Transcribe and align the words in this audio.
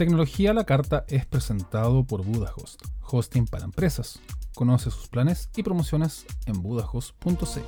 Tecnología 0.00 0.52
a 0.52 0.54
la 0.54 0.64
Carta 0.64 1.04
es 1.08 1.26
presentado 1.26 2.04
por 2.04 2.24
Budahost, 2.24 2.80
hosting 3.02 3.46
para 3.46 3.66
empresas. 3.66 4.18
Conoce 4.54 4.90
sus 4.90 5.08
planes 5.08 5.50
y 5.54 5.62
promociones 5.62 6.24
en 6.46 6.62
budahost.cl. 6.62 7.60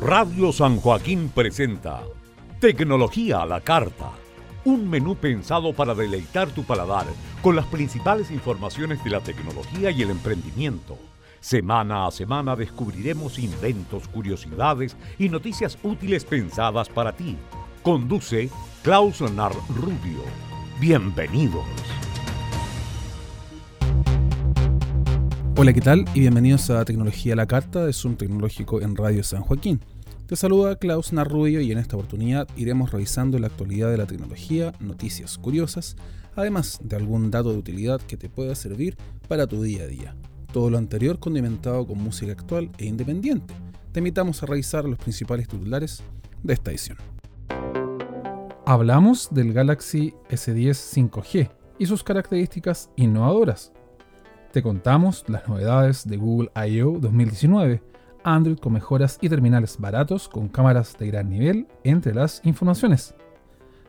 Radio 0.00 0.52
San 0.52 0.76
Joaquín 0.76 1.28
presenta 1.34 2.04
Tecnología 2.60 3.42
a 3.42 3.46
la 3.46 3.62
Carta, 3.62 4.12
un 4.64 4.88
menú 4.88 5.16
pensado 5.16 5.72
para 5.72 5.92
deleitar 5.92 6.52
tu 6.52 6.62
paladar 6.62 7.06
con 7.42 7.56
las 7.56 7.66
principales 7.66 8.30
informaciones 8.30 9.02
de 9.02 9.10
la 9.10 9.18
tecnología 9.18 9.90
y 9.90 10.02
el 10.02 10.10
emprendimiento. 10.10 10.96
Semana 11.40 12.06
a 12.06 12.12
semana 12.12 12.54
descubriremos 12.54 13.40
inventos, 13.40 14.06
curiosidades 14.06 14.96
y 15.18 15.28
noticias 15.28 15.76
útiles 15.82 16.24
pensadas 16.24 16.88
para 16.88 17.16
ti. 17.16 17.36
Conduce 17.82 18.50
Klaus 18.84 19.20
Leonard 19.20 19.56
Rubio. 19.68 20.51
Bienvenidos. 20.80 21.64
Hola, 25.56 25.72
¿qué 25.72 25.80
tal? 25.80 26.04
Y 26.14 26.20
bienvenidos 26.20 26.70
a 26.70 26.84
Tecnología 26.84 27.36
la 27.36 27.46
Carta 27.46 27.84
de 27.84 27.92
Zoom 27.92 28.16
Tecnológico 28.16 28.80
en 28.80 28.96
Radio 28.96 29.22
San 29.22 29.42
Joaquín. 29.42 29.80
Te 30.26 30.34
saluda 30.34 30.76
Klaus 30.76 31.12
Narrubio 31.12 31.60
y 31.60 31.70
en 31.70 31.78
esta 31.78 31.96
oportunidad 31.96 32.48
iremos 32.56 32.90
revisando 32.90 33.38
la 33.38 33.48
actualidad 33.48 33.90
de 33.90 33.98
la 33.98 34.06
tecnología, 34.06 34.72
noticias 34.80 35.38
curiosas, 35.38 35.96
además 36.34 36.80
de 36.82 36.96
algún 36.96 37.30
dato 37.30 37.52
de 37.52 37.58
utilidad 37.58 38.00
que 38.00 38.16
te 38.16 38.28
pueda 38.28 38.54
servir 38.54 38.96
para 39.28 39.46
tu 39.46 39.62
día 39.62 39.84
a 39.84 39.86
día. 39.86 40.16
Todo 40.52 40.70
lo 40.70 40.78
anterior 40.78 41.18
condimentado 41.18 41.86
con 41.86 41.98
música 41.98 42.32
actual 42.32 42.70
e 42.78 42.86
independiente. 42.86 43.54
Te 43.92 44.00
invitamos 44.00 44.42
a 44.42 44.46
revisar 44.46 44.84
los 44.84 44.98
principales 44.98 45.46
titulares 45.46 46.02
de 46.42 46.54
esta 46.54 46.70
edición. 46.70 47.11
Hablamos 48.64 49.28
del 49.32 49.52
Galaxy 49.52 50.14
S10 50.30 51.10
5G 51.10 51.50
y 51.80 51.86
sus 51.86 52.04
características 52.04 52.90
innovadoras. 52.94 53.72
Te 54.52 54.62
contamos 54.62 55.24
las 55.26 55.48
novedades 55.48 56.06
de 56.06 56.16
Google 56.16 56.48
I.O. 56.54 57.00
2019, 57.00 57.82
Android 58.22 58.58
con 58.58 58.74
mejoras 58.74 59.18
y 59.20 59.28
terminales 59.28 59.78
baratos 59.80 60.28
con 60.28 60.46
cámaras 60.46 60.96
de 60.96 61.08
gran 61.08 61.28
nivel 61.28 61.66
entre 61.82 62.14
las 62.14 62.40
informaciones. 62.44 63.16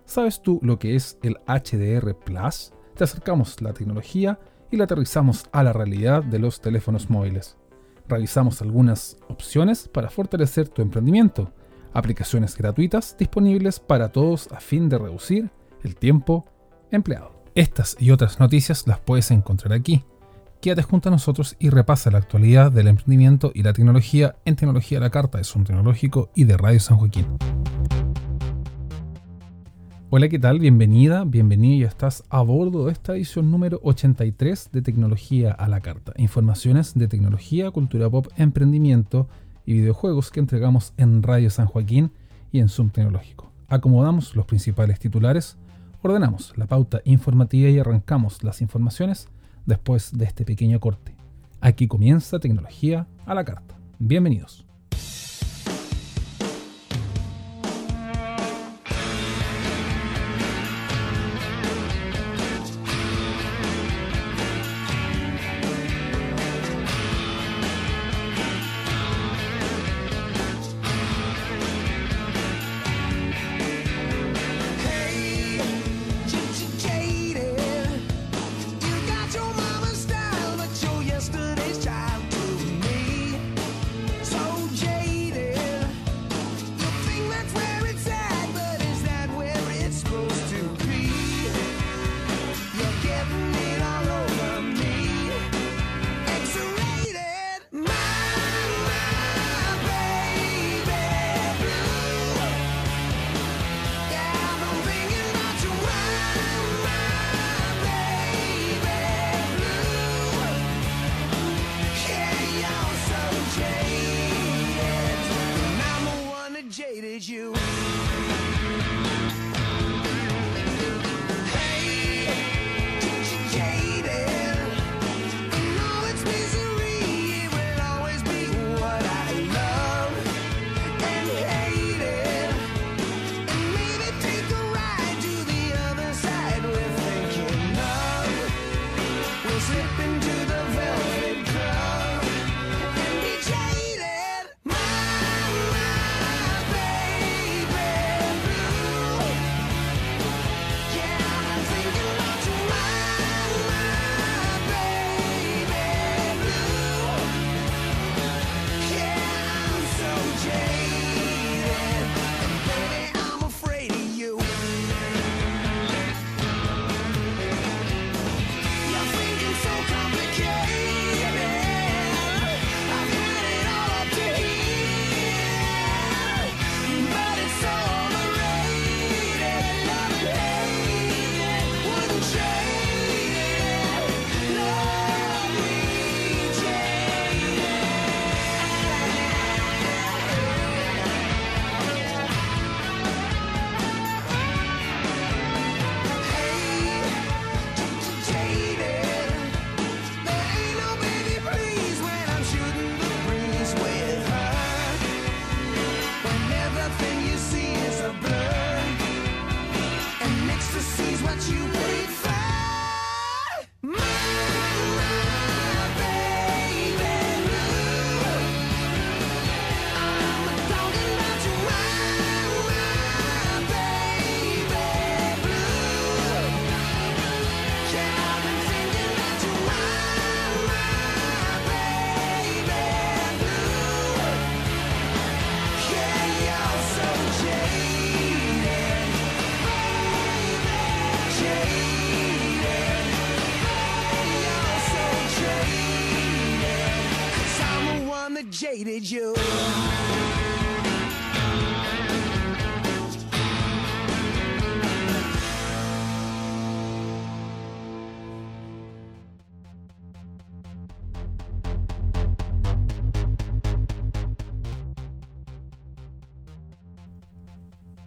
¿Sabes 0.06 0.42
tú 0.42 0.60
lo 0.64 0.80
que 0.80 0.96
es 0.96 1.20
el 1.22 1.38
HDR 1.46 2.16
Plus? 2.16 2.74
Te 2.96 3.04
acercamos 3.04 3.62
la 3.62 3.74
tecnología 3.74 4.40
y 4.72 4.78
la 4.78 4.86
aterrizamos 4.86 5.46
a 5.52 5.62
la 5.62 5.72
realidad 5.72 6.24
de 6.24 6.40
los 6.40 6.62
teléfonos 6.62 7.12
móviles. 7.12 7.58
Revisamos 8.10 8.60
algunas 8.64 9.18
opciones 9.30 9.88
para 9.88 10.10
fortalecer 10.10 10.68
tu 10.68 10.82
emprendimiento 10.82 11.54
aplicaciones 11.94 12.58
gratuitas 12.58 13.16
disponibles 13.18 13.80
para 13.80 14.12
todos 14.12 14.52
a 14.52 14.60
fin 14.60 14.90
de 14.90 14.98
reducir 14.98 15.50
el 15.84 15.96
tiempo 15.96 16.46
empleado. 16.92 17.44
Estas 17.56 17.96
y 18.00 18.12
otras 18.12 18.40
noticias 18.40 18.88
las 18.88 19.00
puedes 19.00 19.32
encontrar 19.32 19.74
aquí. 19.74 20.04
Quédate 20.60 20.84
junto 20.84 21.10
a 21.10 21.12
nosotros 21.12 21.56
y 21.60 21.70
repasa 21.70 22.10
la 22.10 22.20
actualidad 22.20 22.72
del 22.72 22.88
emprendimiento 22.88 23.52
y 23.54 23.64
la 23.64 23.74
tecnología 23.74 24.38
en 24.46 24.56
Tecnología 24.56 24.98
a 24.98 25.02
la 25.02 25.10
Carta 25.10 25.38
de 25.38 25.44
Zoom 25.44 25.66
Tecnológico 25.66 26.32
y 26.36 26.46
de 26.46 26.58
Radio 26.58 26.80
San 26.80 26.98
Joaquín. 26.98 27.26
Hola, 30.10 30.30
¿qué 30.30 30.38
tal? 30.38 30.60
Bienvenida, 30.60 31.24
bienvenido. 31.26 31.82
Ya 31.82 31.90
estás 31.90 32.24
a 32.30 32.42
bordo 32.42 32.86
de 32.86 32.92
esta 32.92 33.16
edición 33.16 33.50
número 33.50 33.80
83 33.84 34.70
de 34.72 34.82
Tecnología 34.84 35.52
a 35.52 35.68
la 35.68 35.82
Carta. 35.82 36.14
Informaciones 36.18 36.94
de 36.94 37.08
tecnología, 37.08 37.72
cultura 37.72 38.10
pop, 38.10 38.28
emprendimiento 38.38 39.28
y 39.66 39.74
videojuegos 39.74 40.32
que 40.32 40.40
entregamos 40.40 40.94
en 40.98 41.24
Radio 41.24 41.50
San 41.50 41.68
Joaquín 41.68 42.12
y 42.52 42.60
en 42.60 42.70
Zoom 42.70 42.90
Tecnológico. 42.90 43.52
Acomodamos 43.68 44.36
los 44.36 44.46
principales 44.46 45.00
titulares, 45.00 45.58
ordenamos 46.02 46.54
la 46.58 46.68
pauta 46.68 47.02
informativa 47.06 47.70
y 47.70 47.80
arrancamos 47.80 48.44
las 48.44 48.62
informaciones 48.62 49.28
después 49.66 50.18
de 50.18 50.26
este 50.26 50.46
pequeño 50.46 50.80
corte. 50.80 51.16
Aquí 51.62 51.88
comienza 51.88 52.40
Tecnología 52.40 53.08
a 53.26 53.34
la 53.34 53.46
Carta. 53.46 53.78
Bienvenidos. 54.00 54.73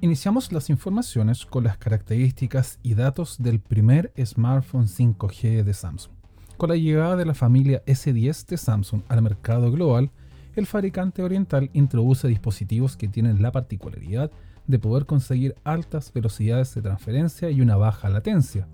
Iniciamos 0.07 0.53
las 0.53 0.71
informaciones 0.71 1.45
con 1.45 1.65
las 1.65 1.79
características 1.79 2.79
y 2.85 2.95
datos 2.95 3.43
del 3.43 3.59
primer 3.59 4.13
smartphone 4.25 4.87
5G 4.87 5.65
de 5.65 5.75
Samsung. 5.75 6.13
Con 6.57 6.69
la 6.69 6.77
llegada 6.77 7.17
de 7.17 7.27
la 7.27 7.35
familia 7.35 7.83
S10 7.87 8.47
de 8.47 8.57
Samsung 8.57 9.03
al 9.09 9.21
mercado 9.21 9.69
global, 9.73 10.13
el 10.55 10.67
fabricante 10.67 11.25
oriental 11.25 11.71
introduce 11.73 12.29
dispositivos 12.29 12.97
que 12.97 13.09
tienen 13.09 13.43
la 13.43 13.51
particularidad 13.51 14.31
de 14.69 14.79
poder 14.79 15.07
conseguir 15.07 15.57
altas 15.65 16.13
velocidades 16.13 16.73
de 16.77 16.83
transferencia 16.83 17.51
y 17.51 17.61
una 17.61 17.75
baja 17.75 18.09
latencia. 18.09 18.69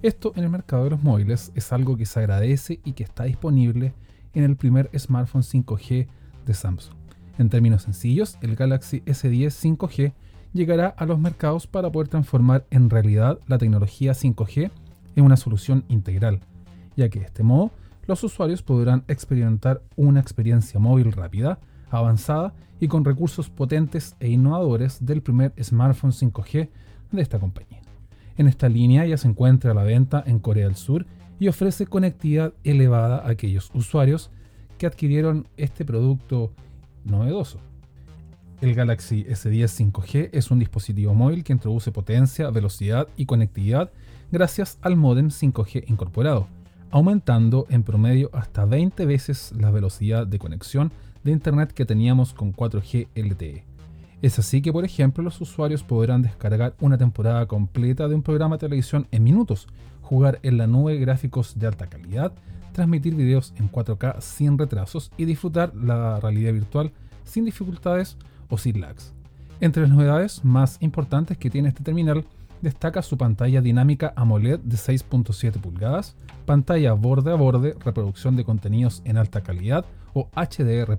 Esto 0.00 0.32
en 0.36 0.44
el 0.44 0.50
mercado 0.50 0.84
de 0.84 0.90
los 0.92 1.02
móviles 1.02 1.52
es 1.54 1.70
algo 1.70 1.98
que 1.98 2.06
se 2.06 2.20
agradece 2.20 2.80
y 2.82 2.92
que 2.92 3.04
está 3.04 3.24
disponible 3.24 3.92
en 4.32 4.42
el 4.42 4.56
primer 4.56 4.88
smartphone 4.98 5.42
5G 5.42 6.08
de 6.46 6.54
Samsung. 6.54 6.96
En 7.36 7.50
términos 7.50 7.82
sencillos, 7.82 8.38
el 8.40 8.56
Galaxy 8.56 9.02
S10 9.02 9.76
5G 9.76 10.14
llegará 10.52 10.88
a 10.88 11.06
los 11.06 11.18
mercados 11.18 11.66
para 11.66 11.90
poder 11.90 12.08
transformar 12.08 12.66
en 12.70 12.90
realidad 12.90 13.38
la 13.46 13.58
tecnología 13.58 14.12
5G 14.12 14.70
en 15.16 15.24
una 15.24 15.36
solución 15.36 15.84
integral, 15.88 16.40
ya 16.96 17.08
que 17.08 17.20
de 17.20 17.26
este 17.26 17.42
modo 17.42 17.70
los 18.06 18.24
usuarios 18.24 18.62
podrán 18.62 19.04
experimentar 19.08 19.82
una 19.96 20.20
experiencia 20.20 20.80
móvil 20.80 21.12
rápida, 21.12 21.58
avanzada 21.90 22.54
y 22.80 22.88
con 22.88 23.04
recursos 23.04 23.50
potentes 23.50 24.16
e 24.20 24.28
innovadores 24.28 25.04
del 25.04 25.22
primer 25.22 25.52
smartphone 25.62 26.12
5G 26.12 26.68
de 27.12 27.22
esta 27.22 27.38
compañía. 27.38 27.80
En 28.36 28.46
esta 28.46 28.68
línea 28.68 29.04
ya 29.04 29.16
se 29.16 29.28
encuentra 29.28 29.72
a 29.72 29.74
la 29.74 29.82
venta 29.82 30.22
en 30.26 30.38
Corea 30.38 30.66
del 30.66 30.76
Sur 30.76 31.06
y 31.40 31.48
ofrece 31.48 31.86
conectividad 31.86 32.52
elevada 32.64 33.18
a 33.18 33.30
aquellos 33.30 33.70
usuarios 33.74 34.30
que 34.78 34.86
adquirieron 34.86 35.48
este 35.56 35.84
producto 35.84 36.52
novedoso. 37.04 37.58
El 38.60 38.74
Galaxy 38.74 39.24
S10 39.24 39.92
5G 39.92 40.30
es 40.32 40.50
un 40.50 40.58
dispositivo 40.58 41.14
móvil 41.14 41.44
que 41.44 41.52
introduce 41.52 41.92
potencia, 41.92 42.50
velocidad 42.50 43.06
y 43.16 43.24
conectividad 43.24 43.92
gracias 44.32 44.78
al 44.82 44.96
modem 44.96 45.28
5G 45.28 45.84
incorporado, 45.86 46.48
aumentando 46.90 47.66
en 47.70 47.84
promedio 47.84 48.30
hasta 48.32 48.64
20 48.64 49.06
veces 49.06 49.52
la 49.56 49.70
velocidad 49.70 50.26
de 50.26 50.40
conexión 50.40 50.90
de 51.22 51.30
Internet 51.30 51.70
que 51.72 51.86
teníamos 51.86 52.34
con 52.34 52.52
4G 52.52 53.06
LTE. 53.14 53.64
Es 54.22 54.40
así 54.40 54.60
que, 54.60 54.72
por 54.72 54.84
ejemplo, 54.84 55.22
los 55.22 55.40
usuarios 55.40 55.84
podrán 55.84 56.22
descargar 56.22 56.74
una 56.80 56.98
temporada 56.98 57.46
completa 57.46 58.08
de 58.08 58.16
un 58.16 58.24
programa 58.24 58.56
de 58.56 58.66
televisión 58.66 59.06
en 59.12 59.22
minutos, 59.22 59.68
jugar 60.02 60.40
en 60.42 60.58
la 60.58 60.66
nube 60.66 60.96
gráficos 60.96 61.56
de 61.56 61.68
alta 61.68 61.86
calidad, 61.86 62.32
transmitir 62.72 63.14
videos 63.14 63.54
en 63.56 63.70
4K 63.70 64.20
sin 64.20 64.58
retrasos 64.58 65.12
y 65.16 65.26
disfrutar 65.26 65.72
la 65.76 66.18
realidad 66.18 66.52
virtual 66.52 66.90
sin 67.22 67.44
dificultades 67.44 68.16
o 68.48 68.58
sin. 68.58 68.84
Entre 69.60 69.82
las 69.82 69.90
novedades 69.90 70.44
más 70.44 70.78
importantes 70.80 71.36
que 71.36 71.50
tiene 71.50 71.68
este 71.68 71.82
terminal 71.82 72.24
destaca 72.62 73.02
su 73.02 73.16
pantalla 73.16 73.60
dinámica 73.60 74.12
AMOLED 74.16 74.60
de 74.60 74.76
6.7 74.76 75.60
pulgadas, 75.60 76.16
pantalla 76.46 76.92
borde 76.92 77.32
a 77.32 77.34
borde, 77.34 77.76
reproducción 77.84 78.36
de 78.36 78.44
contenidos 78.44 79.02
en 79.04 79.16
alta 79.16 79.42
calidad 79.42 79.84
o 80.14 80.28
HDR+. 80.34 80.98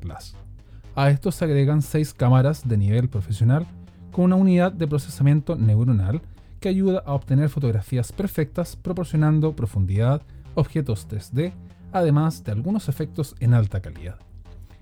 A 0.96 1.10
esto 1.10 1.32
se 1.32 1.46
agregan 1.46 1.82
6 1.82 2.14
cámaras 2.14 2.68
de 2.68 2.78
nivel 2.78 3.10
profesional 3.10 3.66
con 4.12 4.26
una 4.26 4.36
unidad 4.36 4.72
de 4.72 4.88
procesamiento 4.88 5.56
neuronal 5.56 6.22
que 6.60 6.70
ayuda 6.70 7.04
a 7.06 7.14
obtener 7.14 7.50
fotografías 7.50 8.12
perfectas 8.12 8.76
proporcionando 8.76 9.56
profundidad, 9.56 10.22
objetos 10.56 11.08
3D, 11.08 11.54
además 11.92 12.44
de 12.44 12.52
algunos 12.52 12.90
efectos 12.90 13.36
en 13.40 13.54
alta 13.54 13.82
calidad. 13.82 14.20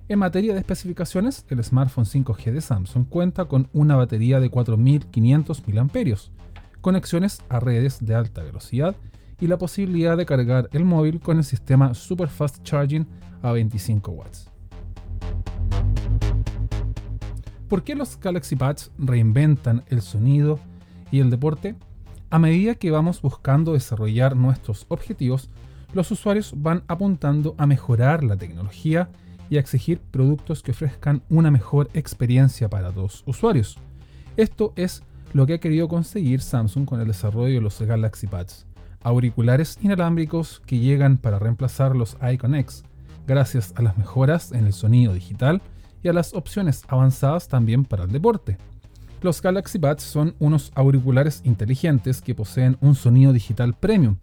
En 0.09 0.19
materia 0.19 0.53
de 0.53 0.59
especificaciones, 0.59 1.45
el 1.49 1.61
smartphone 1.61 2.05
5G 2.05 2.53
de 2.53 2.61
Samsung 2.61 3.09
cuenta 3.09 3.43
con 3.43 3.67
una 3.73 3.97
batería 3.97 4.39
de 4.39 4.49
4500 4.49 5.67
mAh, 5.67 5.91
conexiones 6.79 7.41
a 7.49 7.59
redes 7.59 7.97
de 7.99 8.15
alta 8.15 8.41
velocidad 8.41 8.95
y 9.41 9.47
la 9.47 9.57
posibilidad 9.57 10.15
de 10.15 10.25
cargar 10.25 10.69
el 10.71 10.85
móvil 10.85 11.19
con 11.19 11.39
el 11.39 11.43
sistema 11.43 11.93
Super 11.93 12.29
Fast 12.29 12.63
Charging 12.63 13.05
a 13.41 13.51
25 13.51 14.11
watts. 14.11 14.49
¿Por 17.67 17.83
qué 17.83 17.93
los 17.93 18.17
Galaxy 18.17 18.55
Buds 18.55 18.91
reinventan 18.97 19.83
el 19.87 20.01
sonido 20.01 20.57
y 21.11 21.19
el 21.19 21.29
deporte? 21.29 21.75
A 22.29 22.39
medida 22.39 22.75
que 22.75 22.91
vamos 22.91 23.21
buscando 23.21 23.73
desarrollar 23.73 24.37
nuestros 24.37 24.85
objetivos, 24.87 25.49
los 25.91 26.09
usuarios 26.11 26.53
van 26.55 26.83
apuntando 26.87 27.55
a 27.57 27.67
mejorar 27.67 28.23
la 28.23 28.37
tecnología 28.37 29.09
y 29.49 29.57
exigir 29.57 29.99
productos 29.99 30.61
que 30.61 30.71
ofrezcan 30.71 31.21
una 31.29 31.51
mejor 31.51 31.89
experiencia 31.93 32.69
para 32.69 32.91
los 32.91 33.23
usuarios. 33.25 33.77
Esto 34.35 34.73
es 34.75 35.03
lo 35.33 35.45
que 35.45 35.55
ha 35.55 35.59
querido 35.59 35.87
conseguir 35.87 36.41
Samsung 36.41 36.85
con 36.85 37.01
el 37.01 37.07
desarrollo 37.07 37.55
de 37.55 37.61
los 37.61 37.81
Galaxy 37.81 38.27
Buds, 38.27 38.65
auriculares 39.01 39.77
inalámbricos 39.81 40.61
que 40.65 40.79
llegan 40.79 41.17
para 41.17 41.39
reemplazar 41.39 41.95
los 41.95 42.17
Icon 42.21 42.55
X, 42.55 42.83
gracias 43.25 43.73
a 43.75 43.81
las 43.81 43.97
mejoras 43.97 44.51
en 44.51 44.65
el 44.65 44.73
sonido 44.73 45.13
digital 45.13 45.61
y 46.03 46.07
a 46.07 46.13
las 46.13 46.33
opciones 46.33 46.83
avanzadas 46.87 47.47
también 47.47 47.83
para 47.83 48.03
el 48.03 48.11
deporte. 48.11 48.57
Los 49.21 49.41
Galaxy 49.41 49.79
Buds 49.79 50.03
son 50.03 50.35
unos 50.39 50.71
auriculares 50.75 51.41
inteligentes 51.43 52.21
que 52.21 52.35
poseen 52.35 52.77
un 52.81 52.95
sonido 52.95 53.33
digital 53.33 53.73
premium, 53.73 54.17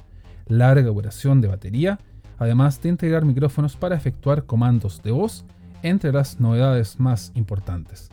larga 0.46 0.88
duración 0.88 1.40
de 1.40 1.48
batería 1.48 1.98
además 2.38 2.80
de 2.80 2.88
integrar 2.88 3.24
micrófonos 3.24 3.76
para 3.76 3.96
efectuar 3.96 4.44
comandos 4.44 5.02
de 5.02 5.10
voz, 5.10 5.44
entre 5.82 6.12
las 6.12 6.40
novedades 6.40 6.98
más 6.98 7.30
importantes. 7.34 8.08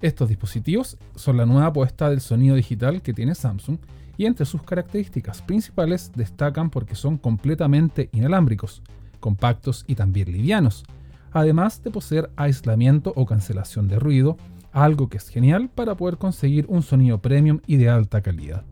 Estos 0.00 0.28
dispositivos 0.28 0.98
son 1.14 1.38
la 1.38 1.46
nueva 1.46 1.66
apuesta 1.66 2.10
del 2.10 2.20
sonido 2.20 2.56
digital 2.56 3.00
que 3.00 3.14
tiene 3.14 3.34
Samsung 3.34 3.78
y 4.18 4.26
entre 4.26 4.44
sus 4.44 4.62
características 4.62 5.40
principales 5.40 6.12
destacan 6.14 6.68
porque 6.68 6.94
son 6.94 7.16
completamente 7.16 8.10
inalámbricos, 8.12 8.82
compactos 9.20 9.84
y 9.88 9.94
también 9.94 10.30
livianos, 10.30 10.84
además 11.32 11.82
de 11.82 11.90
poseer 11.90 12.30
aislamiento 12.36 13.12
o 13.16 13.24
cancelación 13.24 13.88
de 13.88 13.98
ruido, 13.98 14.36
algo 14.72 15.08
que 15.08 15.16
es 15.16 15.28
genial 15.28 15.70
para 15.74 15.94
poder 15.96 16.18
conseguir 16.18 16.66
un 16.68 16.82
sonido 16.82 17.22
premium 17.22 17.60
y 17.66 17.76
de 17.76 17.88
alta 17.88 18.20
calidad. 18.20 18.64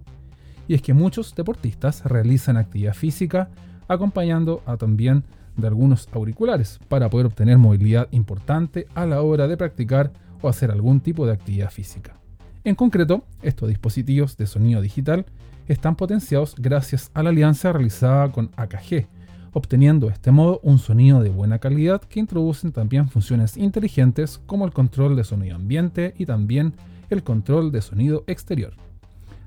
Y 0.68 0.74
es 0.74 0.82
que 0.82 0.92
muchos 0.92 1.34
deportistas 1.34 2.04
realizan 2.04 2.56
actividad 2.56 2.94
física 2.94 3.48
acompañando 3.94 4.62
a 4.66 4.76
también 4.76 5.24
de 5.56 5.66
algunos 5.66 6.08
auriculares 6.12 6.78
para 6.88 7.10
poder 7.10 7.26
obtener 7.26 7.58
movilidad 7.58 8.08
importante 8.10 8.86
a 8.94 9.06
la 9.06 9.22
hora 9.22 9.48
de 9.48 9.56
practicar 9.56 10.12
o 10.40 10.48
hacer 10.48 10.70
algún 10.70 11.00
tipo 11.00 11.26
de 11.26 11.32
actividad 11.32 11.70
física. 11.70 12.16
En 12.64 12.74
concreto, 12.74 13.24
estos 13.42 13.68
dispositivos 13.68 14.36
de 14.36 14.46
sonido 14.46 14.80
digital 14.80 15.26
están 15.68 15.96
potenciados 15.96 16.54
gracias 16.56 17.10
a 17.14 17.22
la 17.22 17.30
alianza 17.30 17.72
realizada 17.72 18.30
con 18.30 18.50
AKG, 18.56 19.06
obteniendo 19.52 20.06
de 20.06 20.14
este 20.14 20.30
modo 20.30 20.60
un 20.62 20.78
sonido 20.78 21.22
de 21.22 21.30
buena 21.30 21.58
calidad 21.58 22.00
que 22.02 22.20
introducen 22.20 22.72
también 22.72 23.08
funciones 23.08 23.56
inteligentes 23.56 24.40
como 24.46 24.64
el 24.64 24.72
control 24.72 25.16
de 25.16 25.24
sonido 25.24 25.56
ambiente 25.56 26.14
y 26.16 26.26
también 26.26 26.74
el 27.10 27.22
control 27.22 27.70
de 27.70 27.82
sonido 27.82 28.24
exterior. 28.26 28.74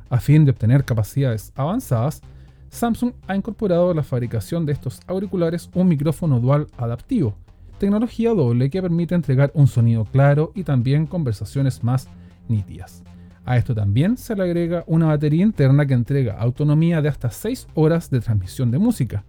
A 0.10 0.20
fin 0.20 0.46
de 0.46 0.52
obtener 0.52 0.86
capacidades 0.86 1.52
avanzadas, 1.56 2.22
Samsung 2.70 3.14
ha 3.28 3.36
incorporado 3.36 3.92
a 3.92 3.96
la 3.96 4.04
fabricación 4.04 4.66
de 4.66 4.74
estos 4.74 5.00
auriculares 5.08 5.70
un 5.74 5.88
micrófono 5.88 6.40
dual 6.40 6.68
adaptivo, 6.78 7.36
tecnología 7.78 8.32
doble 8.32 8.70
que 8.70 8.82
permite 8.82 9.16
entregar 9.16 9.52
un 9.54 9.68
sonido 9.68 10.06
claro 10.06 10.52
y 10.56 10.64
también 10.64 11.06
conversaciones 11.06 11.84
más 11.84 12.10
nítidas. 12.48 13.04
A 13.46 13.58
esto 13.58 13.76
también 13.76 14.18
se 14.18 14.36
le 14.36 14.44
agrega 14.44 14.84
una 14.88 15.08
batería 15.08 15.44
interna 15.44 15.86
que 15.86 15.94
entrega 15.94 16.38
autonomía 16.40 17.02
de 17.02 17.10
hasta 17.10 17.30
6 17.30 17.68
horas 17.76 18.10
de 18.10 18.20
transmisión 18.20 18.72
de 18.72 18.80
música 18.80 19.24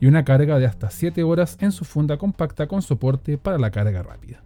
y 0.00 0.06
una 0.06 0.24
carga 0.24 0.58
de 0.58 0.66
hasta 0.66 0.90
7 0.90 1.22
horas 1.22 1.58
en 1.60 1.72
su 1.72 1.84
funda 1.84 2.16
compacta 2.16 2.66
con 2.66 2.80
soporte 2.80 3.36
para 3.36 3.58
la 3.58 3.70
carga 3.70 4.02
rápida. 4.02 4.42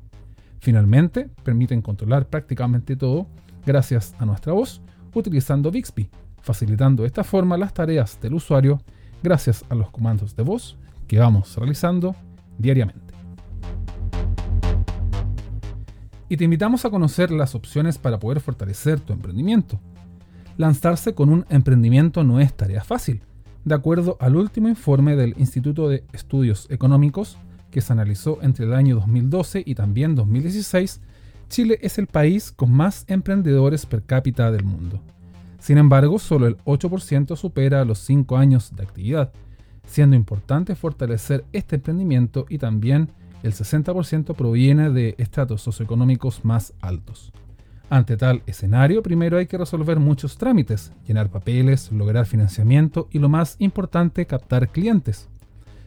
Finalmente, 0.59 1.31
permiten 1.45 1.81
controlar 1.81 2.26
prácticamente 2.26 2.97
todo 2.97 3.29
gracias 3.64 4.14
a 4.19 4.26
nuestra 4.26 4.53
voz 4.53 4.83
utilizando 5.14 5.71
Bixby, 5.71 6.11
facilitando 6.44 7.02
de 7.02 7.08
esta 7.08 7.24
forma 7.24 7.56
las 7.56 7.74
tareas 7.74 8.20
del 8.20 8.34
usuario 8.34 8.80
gracias 9.22 9.64
a 9.70 9.74
los 9.74 9.90
comandos 9.90 10.36
de 10.36 10.42
voz 10.42 10.76
que 11.08 11.18
vamos 11.18 11.56
realizando 11.56 12.14
diariamente. 12.58 13.14
Y 16.28 16.36
te 16.36 16.44
invitamos 16.44 16.84
a 16.84 16.90
conocer 16.90 17.30
las 17.30 17.54
opciones 17.54 17.98
para 17.98 18.18
poder 18.18 18.40
fortalecer 18.40 19.00
tu 19.00 19.12
emprendimiento. 19.12 19.80
Lanzarse 20.56 21.14
con 21.14 21.30
un 21.30 21.46
emprendimiento 21.48 22.24
no 22.24 22.40
es 22.40 22.54
tarea 22.54 22.84
fácil. 22.84 23.22
De 23.64 23.74
acuerdo 23.74 24.16
al 24.20 24.36
último 24.36 24.68
informe 24.68 25.16
del 25.16 25.34
Instituto 25.38 25.88
de 25.88 26.04
Estudios 26.12 26.66
Económicos, 26.70 27.38
que 27.70 27.80
se 27.80 27.92
analizó 27.92 28.38
entre 28.42 28.66
el 28.66 28.74
año 28.74 28.96
2012 28.96 29.62
y 29.64 29.74
también 29.74 30.14
2016, 30.14 31.00
Chile 31.48 31.78
es 31.82 31.98
el 31.98 32.06
país 32.06 32.52
con 32.52 32.70
más 32.70 33.04
emprendedores 33.08 33.86
per 33.86 34.02
cápita 34.02 34.50
del 34.50 34.64
mundo. 34.64 35.00
Sin 35.64 35.78
embargo, 35.78 36.18
solo 36.18 36.47
el 36.47 36.59
8% 36.64 37.37
supera 37.37 37.87
los 37.87 37.99
5 38.00 38.37
años 38.37 38.76
de 38.76 38.83
actividad, 38.83 39.33
siendo 39.87 40.14
importante 40.14 40.75
fortalecer 40.75 41.47
este 41.54 41.76
emprendimiento 41.76 42.44
y 42.50 42.59
también 42.59 43.09
el 43.42 43.54
60% 43.54 44.35
proviene 44.35 44.90
de 44.90 45.14
estratos 45.16 45.62
socioeconómicos 45.62 46.44
más 46.44 46.75
altos. 46.83 47.33
Ante 47.88 48.18
tal 48.18 48.42
escenario, 48.44 49.02
primero 49.02 49.38
hay 49.38 49.47
que 49.47 49.56
resolver 49.56 49.99
muchos 49.99 50.37
trámites, 50.37 50.92
llenar 51.09 51.30
papeles, 51.30 51.90
lograr 51.90 52.26
financiamiento 52.26 53.09
y 53.11 53.18
lo 53.18 53.30
más 53.30 53.56
importante, 53.59 54.26
captar 54.26 54.68
clientes. 54.68 55.30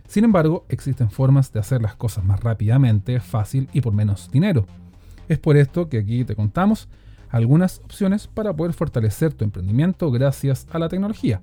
Sin 0.07 0.23
embargo, 0.23 0.65
existen 0.69 1.11
formas 1.11 1.53
de 1.53 1.59
hacer 1.59 1.83
las 1.83 1.93
cosas 1.93 2.25
más 2.25 2.39
rápidamente, 2.39 3.19
fácil 3.19 3.69
y 3.73 3.81
por 3.81 3.93
menos 3.93 4.31
dinero. 4.31 4.65
Es 5.29 5.37
por 5.37 5.55
esto 5.55 5.87
que 5.87 5.99
aquí 5.99 6.25
te 6.25 6.35
contamos 6.35 6.89
algunas 7.29 7.79
opciones 7.83 8.27
para 8.27 8.53
poder 8.53 8.73
fortalecer 8.73 9.33
tu 9.33 9.43
emprendimiento 9.43 10.11
gracias 10.11 10.67
a 10.71 10.79
la 10.79 10.89
tecnología. 10.89 11.41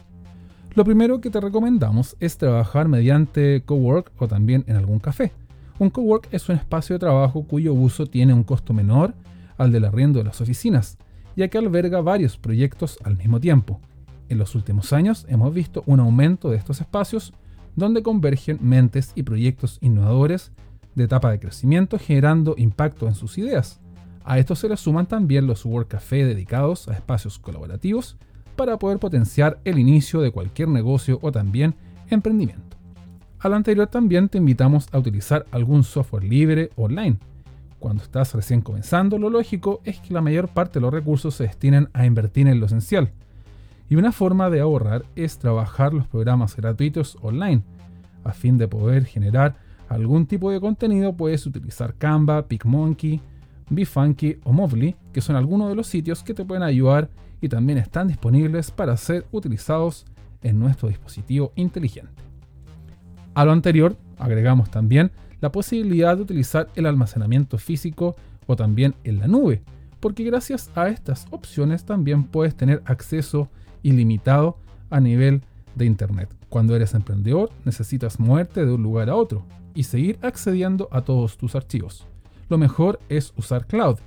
Lo 0.74 0.84
primero 0.84 1.20
que 1.20 1.30
te 1.30 1.40
recomendamos 1.40 2.16
es 2.18 2.36
trabajar 2.36 2.88
mediante 2.88 3.62
cowork 3.64 4.10
o 4.18 4.26
también 4.26 4.64
en 4.66 4.76
algún 4.76 4.98
café. 4.98 5.32
Un 5.78 5.90
cowork 5.90 6.28
es 6.32 6.48
un 6.48 6.56
espacio 6.56 6.94
de 6.94 7.00
trabajo 7.00 7.44
cuyo 7.44 7.74
uso 7.74 8.06
tiene 8.06 8.34
un 8.34 8.44
costo 8.44 8.72
menor 8.72 9.14
al 9.56 9.70
del 9.70 9.84
arriendo 9.84 10.18
de 10.18 10.24
las 10.24 10.40
oficinas, 10.40 10.98
ya 11.36 11.48
que 11.48 11.58
alberga 11.58 12.00
varios 12.00 12.36
proyectos 12.36 12.98
al 13.04 13.16
mismo 13.16 13.40
tiempo. 13.40 13.80
En 14.28 14.38
los 14.38 14.54
últimos 14.54 14.92
años 14.92 15.26
hemos 15.28 15.52
visto 15.54 15.82
un 15.86 16.00
aumento 16.00 16.50
de 16.50 16.56
estos 16.56 16.80
espacios 16.80 17.32
donde 17.76 18.02
convergen 18.02 18.58
mentes 18.60 19.12
y 19.14 19.22
proyectos 19.22 19.78
innovadores 19.80 20.52
de 20.94 21.04
etapa 21.04 21.30
de 21.30 21.40
crecimiento 21.40 21.98
generando 21.98 22.54
impacto 22.56 23.06
en 23.06 23.14
sus 23.14 23.38
ideas. 23.38 23.80
A 24.24 24.38
esto 24.38 24.56
se 24.56 24.70
le 24.70 24.76
suman 24.78 25.06
también 25.06 25.46
los 25.46 25.66
Work 25.66 25.88
Café 25.88 26.24
dedicados 26.24 26.88
a 26.88 26.94
espacios 26.94 27.38
colaborativos 27.38 28.16
para 28.56 28.78
poder 28.78 28.98
potenciar 28.98 29.58
el 29.64 29.78
inicio 29.78 30.22
de 30.22 30.30
cualquier 30.30 30.68
negocio 30.68 31.18
o 31.20 31.30
también 31.30 31.74
emprendimiento. 32.08 32.78
A 33.38 33.50
lo 33.50 33.56
anterior 33.56 33.86
también 33.86 34.30
te 34.30 34.38
invitamos 34.38 34.88
a 34.92 34.98
utilizar 34.98 35.44
algún 35.50 35.84
software 35.84 36.24
libre 36.24 36.70
online. 36.76 37.18
Cuando 37.78 38.02
estás 38.02 38.34
recién 38.34 38.62
comenzando, 38.62 39.18
lo 39.18 39.28
lógico 39.28 39.82
es 39.84 40.00
que 40.00 40.14
la 40.14 40.22
mayor 40.22 40.48
parte 40.48 40.78
de 40.78 40.80
los 40.80 40.94
recursos 40.94 41.34
se 41.34 41.44
destinen 41.44 41.90
a 41.92 42.06
invertir 42.06 42.48
en 42.48 42.58
lo 42.58 42.64
esencial. 42.64 43.10
Y 43.90 43.96
una 43.96 44.12
forma 44.12 44.48
de 44.48 44.60
ahorrar 44.60 45.04
es 45.16 45.38
trabajar 45.38 45.92
los 45.92 46.06
programas 46.06 46.56
gratuitos 46.56 47.18
online. 47.20 47.62
A 48.24 48.32
fin 48.32 48.56
de 48.56 48.68
poder 48.68 49.04
generar 49.04 49.56
algún 49.90 50.24
tipo 50.24 50.50
de 50.50 50.60
contenido 50.60 51.14
puedes 51.14 51.44
utilizar 51.44 51.94
Canva, 51.96 52.48
PicMonkey, 52.48 53.20
BeFunky 53.68 54.38
o 54.44 54.52
Movely, 54.52 54.96
que 55.12 55.20
son 55.20 55.36
algunos 55.36 55.68
de 55.68 55.74
los 55.74 55.86
sitios 55.86 56.22
que 56.22 56.34
te 56.34 56.44
pueden 56.44 56.62
ayudar 56.62 57.08
y 57.40 57.48
también 57.48 57.78
están 57.78 58.08
disponibles 58.08 58.70
para 58.70 58.96
ser 58.96 59.26
utilizados 59.32 60.06
en 60.42 60.58
nuestro 60.58 60.88
dispositivo 60.88 61.52
inteligente. 61.56 62.22
A 63.34 63.44
lo 63.44 63.52
anterior, 63.52 63.96
agregamos 64.18 64.70
también 64.70 65.10
la 65.40 65.50
posibilidad 65.50 66.16
de 66.16 66.22
utilizar 66.22 66.68
el 66.74 66.86
almacenamiento 66.86 67.58
físico 67.58 68.16
o 68.46 68.56
también 68.56 68.94
en 69.04 69.18
la 69.18 69.26
nube, 69.26 69.62
porque 70.00 70.24
gracias 70.24 70.70
a 70.74 70.88
estas 70.88 71.26
opciones 71.30 71.84
también 71.84 72.24
puedes 72.24 72.54
tener 72.54 72.82
acceso 72.86 73.48
ilimitado 73.82 74.56
a 74.90 75.00
nivel 75.00 75.42
de 75.74 75.86
Internet. 75.86 76.28
Cuando 76.48 76.76
eres 76.76 76.94
emprendedor 76.94 77.50
necesitas 77.64 78.20
moverte 78.20 78.64
de 78.64 78.72
un 78.72 78.82
lugar 78.82 79.10
a 79.10 79.16
otro 79.16 79.44
y 79.74 79.82
seguir 79.82 80.18
accediendo 80.22 80.88
a 80.92 81.02
todos 81.02 81.36
tus 81.36 81.54
archivos. 81.56 82.06
Lo 82.48 82.58
mejor 82.58 83.00
es 83.08 83.32
usar 83.36 83.66
cloud. 83.66 83.98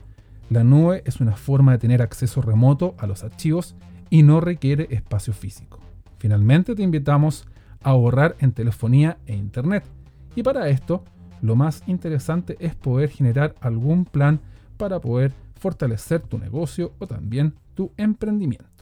La 0.49 0.63
nube 0.63 1.01
es 1.05 1.19
una 1.19 1.35
forma 1.35 1.73
de 1.73 1.77
tener 1.79 2.01
acceso 2.01 2.41
remoto 2.41 2.95
a 2.97 3.07
los 3.07 3.23
archivos 3.23 3.75
y 4.09 4.23
no 4.23 4.39
requiere 4.39 4.87
espacio 4.91 5.33
físico. 5.33 5.79
Finalmente 6.19 6.75
te 6.75 6.83
invitamos 6.83 7.45
a 7.83 7.89
ahorrar 7.89 8.35
en 8.39 8.51
telefonía 8.51 9.17
e 9.25 9.35
internet. 9.35 9.83
Y 10.35 10.43
para 10.43 10.69
esto, 10.69 11.03
lo 11.41 11.55
más 11.55 11.83
interesante 11.87 12.55
es 12.59 12.75
poder 12.75 13.09
generar 13.09 13.55
algún 13.61 14.05
plan 14.05 14.39
para 14.77 14.99
poder 14.99 15.33
fortalecer 15.59 16.21
tu 16.21 16.37
negocio 16.37 16.93
o 16.99 17.07
también 17.07 17.55
tu 17.73 17.91
emprendimiento. 17.97 18.76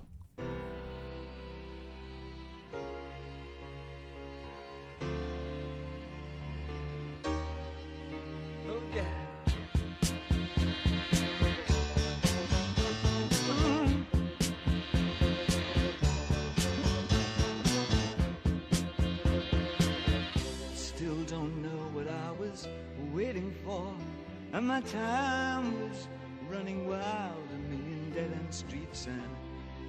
And 24.55 24.69
my 24.69 24.79
time 24.79 25.81
was 25.81 26.07
running 26.49 26.87
wild, 26.87 27.43
million 27.69 28.09
dead 28.15 28.31
end 28.31 28.53
streets. 28.53 29.05
And 29.05 29.21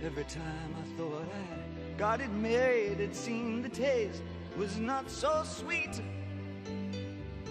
every 0.02 0.24
time 0.24 0.74
I 0.82 0.98
thought 0.98 1.22
I 1.22 1.96
got 1.96 2.20
it 2.20 2.32
made, 2.32 2.98
it 2.98 3.14
seemed 3.14 3.64
the 3.64 3.68
taste 3.68 4.22
was 4.56 4.76
not 4.76 5.08
so 5.08 5.44
sweet. 5.44 6.02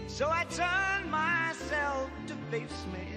So 0.08 0.30
I 0.30 0.44
turned 0.50 1.10
myself 1.10 2.10
to 2.28 2.34
face 2.52 2.84
me. 2.92 3.08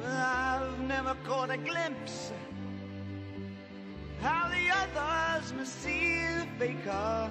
But 0.00 0.10
I've 0.10 0.80
never 0.80 1.14
caught 1.22 1.50
a 1.50 1.58
glimpse 1.58 2.32
how 4.20 4.48
the 4.48 4.98
others 4.98 5.52
must 5.52 5.80
see 5.80 6.24
the 6.40 6.48
faker. 6.58 7.30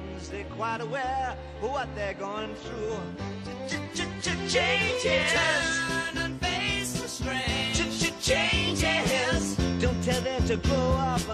consultations. 0.21 0.29
They're 0.29 0.55
quite 0.55 0.81
aware 0.81 1.37
of 1.61 1.69
what 1.69 1.87
they're 1.95 2.13
going 2.13 2.55
through. 2.55 2.97
Changes. 4.47 5.31
Turn 5.31 6.17
and 6.17 6.41
face 6.41 6.93
the 6.93 7.07
strain. 7.07 7.73
Changes. 8.21 9.55
Don't 9.79 10.03
tell 10.03 10.21
them 10.21 10.45
to 10.47 10.57
grow 10.57 10.91
up 10.93 11.27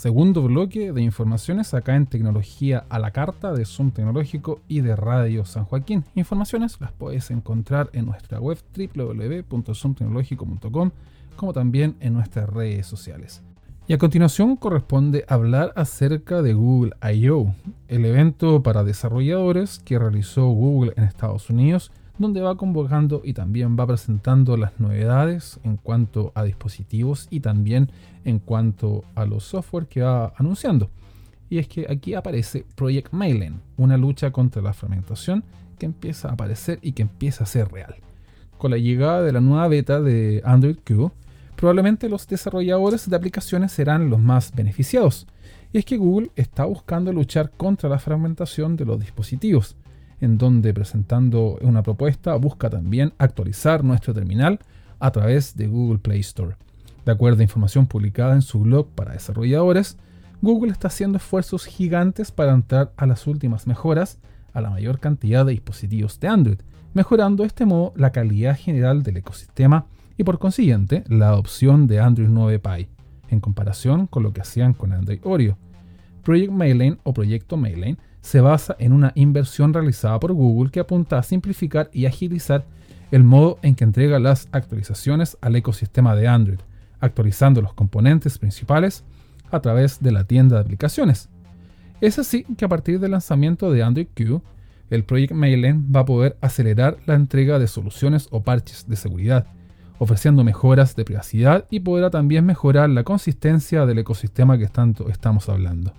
Segundo 0.00 0.42
bloque 0.44 0.94
de 0.94 1.02
informaciones 1.02 1.74
acá 1.74 1.94
en 1.94 2.06
Tecnología 2.06 2.86
a 2.88 2.98
la 2.98 3.10
Carta 3.10 3.52
de 3.52 3.66
Zoom 3.66 3.90
Tecnológico 3.90 4.62
y 4.66 4.80
de 4.80 4.96
Radio 4.96 5.44
San 5.44 5.66
Joaquín. 5.66 6.04
Informaciones 6.14 6.80
las 6.80 6.92
puedes 6.92 7.30
encontrar 7.30 7.90
en 7.92 8.06
nuestra 8.06 8.40
web 8.40 8.56
www.zoomtecnológico.com 8.74 10.90
como 11.36 11.52
también 11.52 11.96
en 12.00 12.14
nuestras 12.14 12.48
redes 12.48 12.86
sociales. 12.86 13.42
Y 13.88 13.92
a 13.92 13.98
continuación 13.98 14.56
corresponde 14.56 15.26
hablar 15.28 15.74
acerca 15.76 16.40
de 16.40 16.54
Google 16.54 16.92
I.O., 17.02 17.54
el 17.88 18.06
evento 18.06 18.62
para 18.62 18.84
desarrolladores 18.84 19.80
que 19.80 19.98
realizó 19.98 20.46
Google 20.46 20.94
en 20.96 21.04
Estados 21.04 21.50
Unidos, 21.50 21.92
donde 22.20 22.42
va 22.42 22.54
convocando 22.54 23.22
y 23.24 23.32
también 23.32 23.78
va 23.80 23.86
presentando 23.86 24.58
las 24.58 24.78
novedades 24.78 25.58
en 25.64 25.78
cuanto 25.78 26.32
a 26.34 26.44
dispositivos 26.44 27.26
y 27.30 27.40
también 27.40 27.90
en 28.26 28.38
cuanto 28.40 29.04
a 29.14 29.24
los 29.24 29.44
software 29.44 29.86
que 29.86 30.02
va 30.02 30.34
anunciando. 30.36 30.90
Y 31.48 31.58
es 31.58 31.66
que 31.66 31.86
aquí 31.88 32.12
aparece 32.12 32.66
Project 32.76 33.12
Mailin, 33.12 33.60
una 33.78 33.96
lucha 33.96 34.30
contra 34.32 34.60
la 34.60 34.74
fragmentación 34.74 35.44
que 35.78 35.86
empieza 35.86 36.28
a 36.28 36.32
aparecer 36.32 36.78
y 36.82 36.92
que 36.92 37.00
empieza 37.00 37.44
a 37.44 37.46
ser 37.46 37.72
real. 37.72 37.96
Con 38.58 38.72
la 38.72 38.76
llegada 38.76 39.22
de 39.22 39.32
la 39.32 39.40
nueva 39.40 39.66
beta 39.68 40.02
de 40.02 40.42
Android 40.44 40.76
Q, 40.86 41.10
probablemente 41.56 42.10
los 42.10 42.28
desarrolladores 42.28 43.08
de 43.08 43.16
aplicaciones 43.16 43.72
serán 43.72 44.10
los 44.10 44.20
más 44.20 44.54
beneficiados. 44.54 45.26
Y 45.72 45.78
es 45.78 45.86
que 45.86 45.96
Google 45.96 46.30
está 46.36 46.66
buscando 46.66 47.14
luchar 47.14 47.50
contra 47.50 47.88
la 47.88 47.98
fragmentación 47.98 48.76
de 48.76 48.84
los 48.84 49.00
dispositivos, 49.00 49.74
en 50.20 50.38
donde 50.38 50.74
presentando 50.74 51.58
una 51.62 51.82
propuesta 51.82 52.34
busca 52.36 52.70
también 52.70 53.12
actualizar 53.18 53.84
nuestro 53.84 54.14
terminal 54.14 54.58
a 54.98 55.10
través 55.10 55.56
de 55.56 55.66
Google 55.66 55.98
Play 55.98 56.20
Store. 56.20 56.56
De 57.04 57.12
acuerdo 57.12 57.40
a 57.40 57.44
información 57.44 57.86
publicada 57.86 58.34
en 58.34 58.42
su 58.42 58.60
blog 58.60 58.88
para 58.88 59.12
desarrolladores, 59.12 59.96
Google 60.42 60.72
está 60.72 60.88
haciendo 60.88 61.18
esfuerzos 61.18 61.66
gigantes 61.66 62.30
para 62.30 62.52
entrar 62.52 62.92
a 62.96 63.06
las 63.06 63.26
últimas 63.26 63.66
mejoras 63.66 64.18
a 64.52 64.60
la 64.60 64.70
mayor 64.70 64.98
cantidad 64.98 65.44
de 65.46 65.52
dispositivos 65.52 66.18
de 66.20 66.28
Android, 66.28 66.58
mejorando 66.92 67.42
de 67.42 67.48
este 67.48 67.66
modo 67.66 67.92
la 67.96 68.10
calidad 68.10 68.56
general 68.56 69.02
del 69.02 69.18
ecosistema 69.18 69.86
y 70.16 70.24
por 70.24 70.38
consiguiente 70.38 71.04
la 71.08 71.28
adopción 71.28 71.86
de 71.86 72.00
Android 72.00 72.28
9 72.28 72.58
Pie, 72.58 72.88
en 73.28 73.40
comparación 73.40 74.06
con 74.06 74.22
lo 74.22 74.32
que 74.32 74.40
hacían 74.40 74.74
con 74.74 74.92
Android 74.92 75.20
Oreo. 75.24 75.56
Project 76.22 76.52
Mailin 76.52 76.98
o 77.02 77.14
Proyecto 77.14 77.56
Mailin 77.56 77.98
se 78.20 78.40
basa 78.40 78.76
en 78.78 78.92
una 78.92 79.12
inversión 79.14 79.72
realizada 79.72 80.18
por 80.20 80.32
Google 80.32 80.70
que 80.70 80.80
apunta 80.80 81.18
a 81.18 81.22
simplificar 81.22 81.90
y 81.92 82.06
agilizar 82.06 82.64
el 83.10 83.24
modo 83.24 83.58
en 83.62 83.74
que 83.74 83.84
entrega 83.84 84.18
las 84.18 84.48
actualizaciones 84.52 85.36
al 85.40 85.56
ecosistema 85.56 86.14
de 86.14 86.28
Android, 86.28 86.60
actualizando 87.00 87.60
los 87.60 87.74
componentes 87.74 88.38
principales 88.38 89.04
a 89.50 89.60
través 89.60 90.00
de 90.00 90.12
la 90.12 90.24
tienda 90.24 90.56
de 90.56 90.62
aplicaciones. 90.62 91.28
Es 92.00 92.18
así 92.18 92.44
que 92.56 92.64
a 92.64 92.68
partir 92.68 93.00
del 93.00 93.10
lanzamiento 93.10 93.70
de 93.70 93.82
Android 93.82 94.08
Q, 94.14 94.42
el 94.90 95.04
Project 95.04 95.32
Mailin 95.32 95.92
va 95.94 96.00
a 96.00 96.04
poder 96.04 96.36
acelerar 96.40 96.98
la 97.06 97.14
entrega 97.14 97.58
de 97.58 97.68
soluciones 97.68 98.28
o 98.30 98.42
parches 98.42 98.86
de 98.88 98.96
seguridad, 98.96 99.46
ofreciendo 99.98 100.44
mejoras 100.44 100.96
de 100.96 101.04
privacidad 101.04 101.66
y 101.70 101.80
podrá 101.80 102.10
también 102.10 102.46
mejorar 102.46 102.90
la 102.90 103.04
consistencia 103.04 103.86
del 103.86 103.98
ecosistema 103.98 104.58
que 104.58 104.66
tanto 104.66 105.08
estamos 105.08 105.48
hablando. 105.48 105.92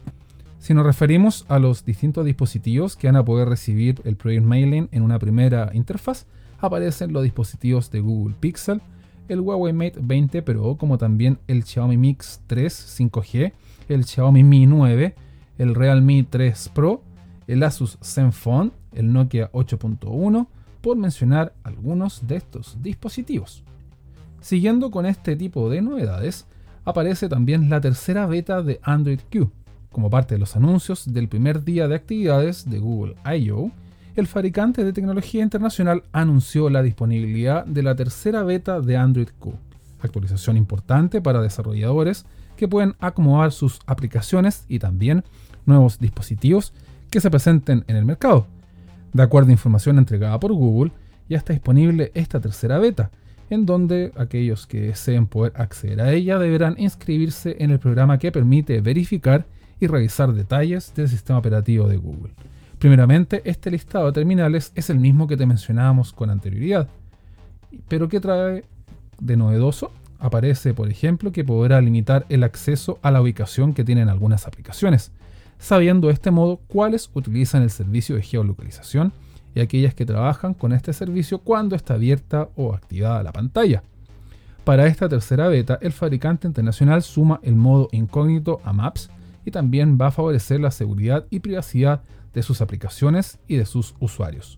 Si 0.61 0.75
nos 0.75 0.85
referimos 0.85 1.43
a 1.49 1.57
los 1.57 1.85
distintos 1.85 2.23
dispositivos 2.23 2.95
que 2.95 3.07
van 3.07 3.15
a 3.15 3.25
poder 3.25 3.49
recibir 3.49 3.99
el 4.05 4.15
Project 4.15 4.45
Mailin 4.45 4.89
en 4.91 5.01
una 5.01 5.17
primera 5.17 5.71
interfaz, 5.73 6.27
aparecen 6.59 7.13
los 7.13 7.23
dispositivos 7.23 7.89
de 7.89 7.99
Google 7.99 8.35
Pixel, 8.39 8.79
el 9.27 9.39
Huawei 9.39 9.73
Mate 9.73 9.99
20 9.99 10.43
Pro, 10.43 10.77
como 10.77 10.99
también 10.99 11.39
el 11.47 11.63
Xiaomi 11.63 11.97
Mix 11.97 12.41
3 12.45 12.99
5G, 12.99 13.53
el 13.89 14.05
Xiaomi 14.05 14.43
Mi 14.43 14.67
9, 14.67 15.15
el 15.57 15.73
Realme 15.73 16.27
3 16.29 16.69
Pro, 16.75 17.01
el 17.47 17.63
Asus 17.63 17.97
Zenfone, 18.03 18.69
el 18.93 19.11
Nokia 19.11 19.51
8.1, 19.53 20.45
por 20.81 20.95
mencionar 20.95 21.55
algunos 21.63 22.27
de 22.27 22.35
estos 22.35 22.77
dispositivos. 22.83 23.63
Siguiendo 24.41 24.91
con 24.91 25.07
este 25.07 25.35
tipo 25.35 25.71
de 25.71 25.81
novedades, 25.81 26.45
aparece 26.85 27.29
también 27.29 27.67
la 27.71 27.81
tercera 27.81 28.27
beta 28.27 28.61
de 28.61 28.79
Android 28.83 29.21
Q, 29.31 29.51
como 29.91 30.09
parte 30.09 30.35
de 30.35 30.39
los 30.39 30.55
anuncios 30.55 31.13
del 31.13 31.27
primer 31.27 31.63
día 31.63 31.87
de 31.87 31.95
actividades 31.95 32.69
de 32.69 32.79
Google 32.79 33.15
I.O., 33.25 33.71
el 34.15 34.27
fabricante 34.27 34.83
de 34.83 34.91
tecnología 34.91 35.41
internacional 35.41 36.03
anunció 36.11 36.69
la 36.69 36.83
disponibilidad 36.83 37.65
de 37.65 37.83
la 37.83 37.95
tercera 37.95 38.43
beta 38.43 38.81
de 38.81 38.97
Android 38.97 39.29
Q, 39.39 39.53
actualización 40.01 40.57
importante 40.57 41.21
para 41.21 41.41
desarrolladores 41.41 42.25
que 42.57 42.67
pueden 42.67 42.95
acomodar 42.99 43.51
sus 43.51 43.79
aplicaciones 43.85 44.65
y 44.67 44.79
también 44.79 45.23
nuevos 45.65 45.99
dispositivos 45.99 46.73
que 47.09 47.21
se 47.21 47.31
presenten 47.31 47.85
en 47.87 47.95
el 47.95 48.05
mercado. 48.05 48.47
De 49.13 49.23
acuerdo 49.23 49.49
a 49.49 49.53
información 49.53 49.97
entregada 49.97 50.39
por 50.39 50.53
Google, 50.53 50.91
ya 51.29 51.37
está 51.37 51.53
disponible 51.53 52.11
esta 52.13 52.39
tercera 52.39 52.79
beta, 52.79 53.11
en 53.49 53.65
donde 53.65 54.11
aquellos 54.17 54.67
que 54.67 54.81
deseen 54.81 55.27
poder 55.27 55.53
acceder 55.55 56.01
a 56.01 56.11
ella 56.11 56.37
deberán 56.37 56.75
inscribirse 56.77 57.55
en 57.59 57.71
el 57.71 57.79
programa 57.79 58.17
que 58.17 58.31
permite 58.31 58.81
verificar 58.81 59.45
y 59.81 59.87
revisar 59.87 60.31
detalles 60.31 60.93
del 60.95 61.09
sistema 61.09 61.39
operativo 61.39 61.87
de 61.87 61.97
Google. 61.97 62.31
Primeramente, 62.79 63.41
este 63.43 63.69
listado 63.69 64.05
de 64.05 64.13
terminales 64.13 64.71
es 64.75 64.89
el 64.89 64.99
mismo 64.99 65.27
que 65.27 65.35
te 65.35 65.45
mencionábamos 65.45 66.13
con 66.13 66.29
anterioridad. 66.29 66.87
Pero 67.87 68.07
¿qué 68.07 68.19
trae 68.19 68.63
de 69.19 69.37
novedoso? 69.37 69.91
Aparece, 70.19 70.73
por 70.73 70.89
ejemplo, 70.89 71.31
que 71.31 71.43
podrá 71.43 71.81
limitar 71.81 72.25
el 72.29 72.43
acceso 72.43 72.99
a 73.01 73.11
la 73.11 73.21
ubicación 73.21 73.73
que 73.73 73.83
tienen 73.83 74.07
algunas 74.07 74.47
aplicaciones, 74.47 75.11
sabiendo 75.57 76.07
de 76.07 76.13
este 76.13 76.31
modo 76.31 76.59
cuáles 76.67 77.09
utilizan 77.13 77.63
el 77.63 77.71
servicio 77.71 78.15
de 78.15 78.21
geolocalización 78.21 79.13
y 79.55 79.61
aquellas 79.61 79.95
que 79.95 80.05
trabajan 80.05 80.53
con 80.53 80.73
este 80.73 80.93
servicio 80.93 81.39
cuando 81.39 81.75
está 81.75 81.95
abierta 81.95 82.49
o 82.55 82.73
activada 82.73 83.23
la 83.23 83.31
pantalla. 83.31 83.83
Para 84.63 84.85
esta 84.85 85.09
tercera 85.09 85.47
beta, 85.47 85.79
el 85.81 85.91
fabricante 85.91 86.47
internacional 86.47 87.01
suma 87.01 87.39
el 87.41 87.55
modo 87.55 87.89
incógnito 87.91 88.61
a 88.63 88.73
Maps, 88.73 89.09
y 89.45 89.51
también 89.51 89.97
va 89.99 90.07
a 90.07 90.11
favorecer 90.11 90.59
la 90.59 90.71
seguridad 90.71 91.25
y 91.29 91.39
privacidad 91.39 92.01
de 92.33 92.43
sus 92.43 92.61
aplicaciones 92.61 93.39
y 93.47 93.57
de 93.57 93.65
sus 93.65 93.95
usuarios. 93.99 94.57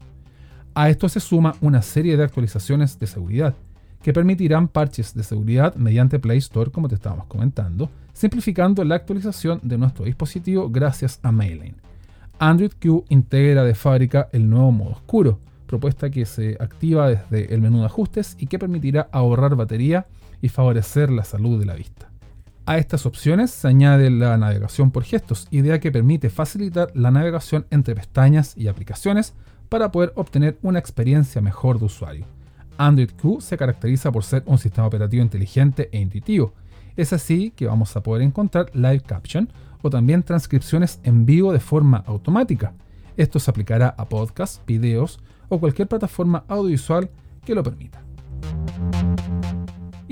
A 0.75 0.89
esto 0.89 1.07
se 1.09 1.19
suma 1.19 1.55
una 1.61 1.81
serie 1.81 2.17
de 2.17 2.23
actualizaciones 2.23 2.97
de 2.99 3.07
seguridad 3.07 3.55
que 4.01 4.13
permitirán 4.13 4.67
parches 4.67 5.13
de 5.13 5.23
seguridad 5.23 5.75
mediante 5.75 6.19
Play 6.19 6.39
Store, 6.39 6.71
como 6.71 6.89
te 6.89 6.95
estábamos 6.95 7.27
comentando, 7.27 7.89
simplificando 8.11 8.83
la 8.83 8.95
actualización 8.95 9.59
de 9.63 9.77
nuestro 9.77 10.05
dispositivo 10.05 10.69
gracias 10.69 11.19
a 11.23 11.31
Mailin. 11.31 11.75
Android 12.39 12.71
Q 12.81 13.05
integra 13.09 13.63
de 13.63 13.75
fábrica 13.75 14.29
el 14.33 14.49
nuevo 14.49 14.71
modo 14.71 14.91
oscuro, 14.91 15.39
propuesta 15.67 16.09
que 16.09 16.25
se 16.25 16.57
activa 16.59 17.09
desde 17.09 17.53
el 17.53 17.61
menú 17.61 17.79
de 17.79 17.85
ajustes 17.85 18.35
y 18.37 18.47
que 18.47 18.59
permitirá 18.59 19.07
ahorrar 19.11 19.55
batería 19.55 20.05
y 20.41 20.49
favorecer 20.49 21.09
la 21.09 21.23
salud 21.23 21.57
de 21.57 21.65
la 21.65 21.75
vista. 21.75 22.12
A 22.65 22.77
estas 22.77 23.05
opciones 23.05 23.51
se 23.51 23.67
añade 23.67 24.09
la 24.09 24.37
navegación 24.37 24.89
por 24.89 25.03
gestos, 25.03 25.47
idea 25.51 25.81
que 25.81 25.91
permite 25.91 26.29
facilitar 26.29 26.91
la 26.93 27.11
navegación 27.11 27.65
entre 27.71 27.93
pestañas 27.93 28.55
y 28.55 28.69
aplicaciones 28.69 29.33
para 29.67 29.91
poder 29.91 30.13
obtener 30.15 30.57
una 30.61 30.79
experiencia 30.79 31.41
mejor 31.41 31.77
de 31.77 31.85
usuario. 31.85 32.25
Android 32.77 33.11
Q 33.21 33.41
se 33.41 33.57
caracteriza 33.57 34.13
por 34.13 34.23
ser 34.23 34.43
un 34.45 34.57
sistema 34.57 34.87
operativo 34.87 35.21
inteligente 35.21 35.89
e 35.91 35.99
intuitivo. 35.99 36.53
Es 36.95 37.11
así 37.11 37.51
que 37.51 37.67
vamos 37.67 37.97
a 37.97 38.01
poder 38.01 38.21
encontrar 38.21 38.71
live 38.73 39.01
caption 39.01 39.51
o 39.81 39.89
también 39.89 40.23
transcripciones 40.23 41.01
en 41.03 41.25
vivo 41.25 41.51
de 41.51 41.59
forma 41.59 42.03
automática. 42.07 42.73
Esto 43.17 43.39
se 43.39 43.51
aplicará 43.51 43.93
a 43.97 44.07
podcasts, 44.07 44.61
videos 44.65 45.19
o 45.49 45.59
cualquier 45.59 45.89
plataforma 45.89 46.45
audiovisual 46.47 47.09
que 47.43 47.55
lo 47.55 47.61
permita. 47.61 48.01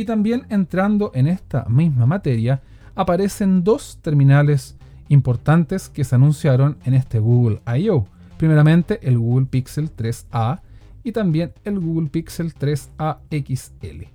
Y 0.02 0.06
también 0.06 0.48
entrando 0.50 1.12
en 1.14 1.28
esta 1.28 1.66
misma 1.66 2.08
materia, 2.08 2.60
aparecen 2.96 3.64
dos 3.64 4.00
terminales 4.02 4.76
importantes 5.10 5.90
que 5.90 6.04
se 6.04 6.16
anunciaron 6.16 6.78
en 6.86 6.96
este 6.96 7.20
Google 7.20 7.62
I.O. 7.68 8.08
Primeramente 8.40 9.00
el 9.08 9.20
Google 9.20 9.46
Pixel 9.46 9.96
3a 9.96 10.62
y 11.04 11.12
también 11.12 11.54
el 11.66 11.80
Google 11.80 12.10
Pixel 12.10 12.52
3a 12.56 13.20
XL. 13.30 14.08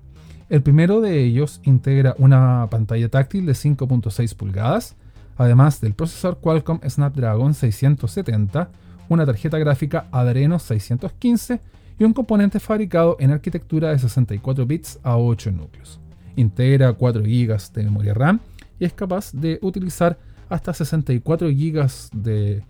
El 0.48 0.60
primero 0.60 1.00
de 1.00 1.22
ellos 1.22 1.60
integra 1.62 2.16
una 2.18 2.66
pantalla 2.68 3.08
táctil 3.08 3.46
de 3.46 3.52
5.6 3.52 4.34
pulgadas, 4.34 4.96
además 5.36 5.80
del 5.80 5.94
procesador 5.94 6.40
Qualcomm 6.40 6.80
Snapdragon 6.84 7.54
670, 7.54 8.70
una 9.08 9.24
tarjeta 9.24 9.56
gráfica 9.58 10.08
Adreno 10.10 10.58
615 10.58 11.60
y 11.98 12.04
un 12.04 12.12
componente 12.12 12.60
fabricado 12.60 13.16
en 13.18 13.30
arquitectura 13.30 13.90
de 13.90 13.98
64 13.98 14.66
bits 14.66 14.98
a 15.02 15.16
8 15.16 15.52
núcleos. 15.52 16.00
Integra 16.36 16.92
4 16.92 17.22
GB 17.22 17.72
de 17.72 17.82
memoria 17.82 18.14
RAM 18.14 18.40
y 18.78 18.84
es 18.84 18.92
capaz 18.92 19.32
de 19.32 19.58
utilizar 19.62 20.18
hasta 20.48 20.72
64 20.72 21.48
GB 21.48 21.88
de 22.12 22.62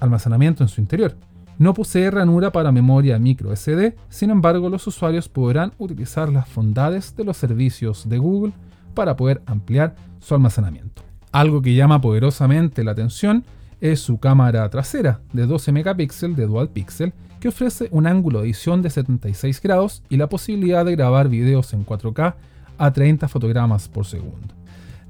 almacenamiento 0.00 0.62
en 0.62 0.68
su 0.68 0.80
interior. 0.80 1.16
No 1.58 1.72
posee 1.72 2.10
ranura 2.10 2.52
para 2.52 2.70
memoria 2.70 3.18
micro 3.18 3.54
SD, 3.54 3.96
sin 4.08 4.30
embargo 4.30 4.68
los 4.68 4.86
usuarios 4.86 5.28
podrán 5.28 5.72
utilizar 5.78 6.28
las 6.28 6.54
bondades 6.54 7.16
de 7.16 7.24
los 7.24 7.38
servicios 7.38 8.08
de 8.08 8.18
Google 8.18 8.52
para 8.94 9.16
poder 9.16 9.42
ampliar 9.46 9.96
su 10.20 10.34
almacenamiento. 10.34 11.02
Algo 11.32 11.62
que 11.62 11.74
llama 11.74 12.00
poderosamente 12.00 12.84
la 12.84 12.92
atención 12.92 13.44
es 13.80 14.00
su 14.00 14.18
cámara 14.18 14.68
trasera 14.70 15.20
de 15.32 15.46
12 15.46 15.72
megapíxeles 15.72 16.36
de 16.36 16.46
dual 16.46 16.68
pixel 16.70 17.12
que 17.40 17.48
ofrece 17.48 17.88
un 17.90 18.06
ángulo 18.06 18.40
de 18.40 18.46
edición 18.46 18.82
de 18.82 18.90
76 18.90 19.60
grados 19.60 20.02
y 20.08 20.16
la 20.16 20.28
posibilidad 20.28 20.84
de 20.84 20.96
grabar 20.96 21.28
videos 21.28 21.72
en 21.72 21.84
4K 21.84 22.34
a 22.78 22.92
30 22.92 23.28
fotogramas 23.28 23.88
por 23.88 24.06
segundo. 24.06 24.54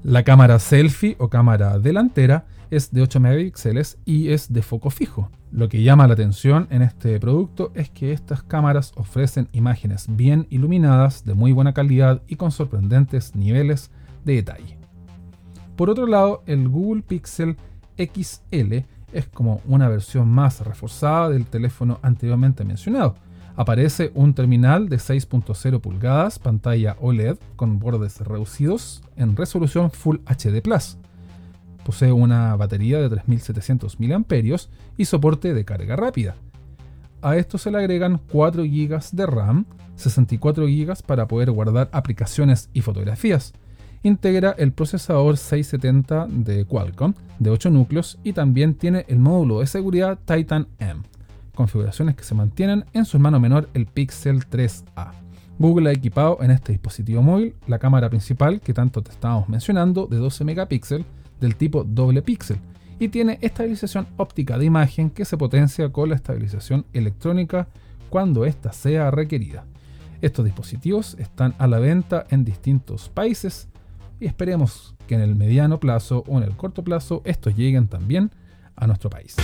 La 0.03 0.23
cámara 0.23 0.59
selfie 0.59 1.17
o 1.19 1.29
cámara 1.29 1.79
delantera 1.79 2.47
es 2.71 2.91
de 2.91 3.03
8 3.03 3.21
megapíxeles 3.21 3.99
y 4.05 4.31
es 4.31 4.53
de 4.53 4.63
foco 4.63 4.91
fijo. 4.91 5.31
Lo 5.53 5.69
que 5.69 5.83
llama 5.83 6.07
la 6.07 6.15
atención 6.15 6.67
en 6.71 6.83
este 6.83 7.19
producto 7.21 7.73
es 7.75 7.89
que 7.91 8.13
estas 8.13 8.43
cámaras 8.43 8.93
ofrecen 8.97 9.49
imágenes 9.53 10.07
bien 10.09 10.47
iluminadas, 10.51 11.25
de 11.25 11.35
muy 11.35 11.53
buena 11.53 11.73
calidad 11.73 12.23
y 12.27 12.37
con 12.37 12.51
sorprendentes 12.51 13.35
niveles 13.35 13.91
de 14.25 14.35
detalle. 14.35 14.79
Por 15.77 15.91
otro 15.91 16.07
lado, 16.07 16.43
el 16.47 16.69
Google 16.69 17.03
Pixel 17.03 17.57
XL 17.99 18.85
es 19.13 19.27
como 19.33 19.61
una 19.67 19.89
versión 19.89 20.29
más 20.29 20.61
reforzada 20.61 21.31
del 21.31 21.47
teléfono 21.47 21.99
anteriormente 22.03 22.65
mencionado. 22.65 23.15
Aparece 23.57 24.13
un 24.15 24.35
terminal 24.35 24.91
de 24.91 24.97
6.0 24.97 25.81
pulgadas, 25.81 26.39
pantalla 26.39 26.97
OLED 27.01 27.39
con 27.57 27.79
bordes 27.79 28.21
reducidos 28.21 29.03
en 29.17 29.35
resolución 29.35 29.91
Full 29.91 30.19
HD 30.27 30.61
Plus. 30.61 30.99
Posee 31.85 32.13
una 32.13 32.55
batería 32.57 33.01
de 33.01 33.09
3700 33.09 33.99
mAh 33.99 34.25
y 34.99 35.05
soporte 35.07 35.55
de 35.55 35.65
carga 35.65 35.97
rápida. 35.97 36.37
A 37.23 37.37
esto 37.37 37.57
se 37.57 37.71
le 37.71 37.79
agregan 37.79 38.21
4 38.31 38.65
GB 38.65 39.01
de 39.13 39.27
RAM, 39.27 39.65
64 39.95 40.67
GB 40.67 41.03
para 41.07 41.27
poder 41.27 41.51
guardar 41.51 41.89
aplicaciones 41.93 42.69
y 42.75 42.83
fotografías. 42.83 43.55
Integra 44.07 44.55
el 44.57 44.71
procesador 44.71 45.37
670 45.37 46.29
de 46.29 46.65
Qualcomm 46.65 47.15
de 47.41 47.51
8 47.51 47.71
núcleos 47.71 48.21
y 48.23 48.35
también 48.35 48.77
tiene 48.77 49.05
el 49.09 49.19
módulo 49.19 49.59
de 49.59 49.67
seguridad 49.67 50.17
Titan 50.25 50.69
M, 50.79 51.01
configuraciones 51.57 52.15
que 52.15 52.23
se 52.23 52.37
mantienen 52.37 52.85
en 52.93 53.05
su 53.05 53.17
hermano 53.17 53.41
menor 53.41 53.69
el 53.75 53.87
Pixel 53.87 54.49
3A. 54.49 55.11
Google 55.59 55.91
ha 55.91 55.93
equipado 55.93 56.39
en 56.41 56.53
este 56.53 56.71
dispositivo 56.71 57.21
móvil 57.21 57.57
la 57.67 57.81
cámara 57.81 58.09
principal 58.09 58.61
que 58.61 58.73
tanto 58.73 59.03
te 59.03 59.11
estábamos 59.11 59.49
mencionando 59.49 60.07
de 60.07 60.19
12 60.19 60.45
megapíxeles 60.45 61.05
del 61.41 61.57
tipo 61.57 61.83
doble 61.83 62.23
píxel 62.23 62.59
y 63.01 63.09
tiene 63.09 63.41
estabilización 63.41 64.07
óptica 64.19 64.57
de 64.57 64.67
imagen 64.67 65.11
que 65.11 65.25
se 65.25 65.37
potencia 65.37 65.91
con 65.91 66.11
la 66.11 66.15
estabilización 66.15 66.87
electrónica 66.93 67.67
cuando 68.09 68.45
ésta 68.45 68.73
sea 68.73 69.11
requerida. 69.11 69.65
Estos 70.23 70.45
dispositivos 70.45 71.17
están 71.19 71.57
a 71.59 71.67
la 71.67 71.81
venta 71.81 72.25
en 72.31 72.45
distintos 72.45 73.09
países 73.09 73.67
y 74.21 74.27
esperemos 74.27 74.95
que 75.07 75.15
en 75.15 75.21
el 75.21 75.35
mediano 75.35 75.81
plazo 75.81 76.25
o 76.27 76.39
en 76.39 76.45
el 76.45 76.57
corto 76.57 76.83
plazo 76.83 77.23
estos 77.25 77.55
lleguen 77.57 77.89
también 77.89 78.31
a 78.77 78.87
nuestro 78.87 79.11
país. 79.11 79.37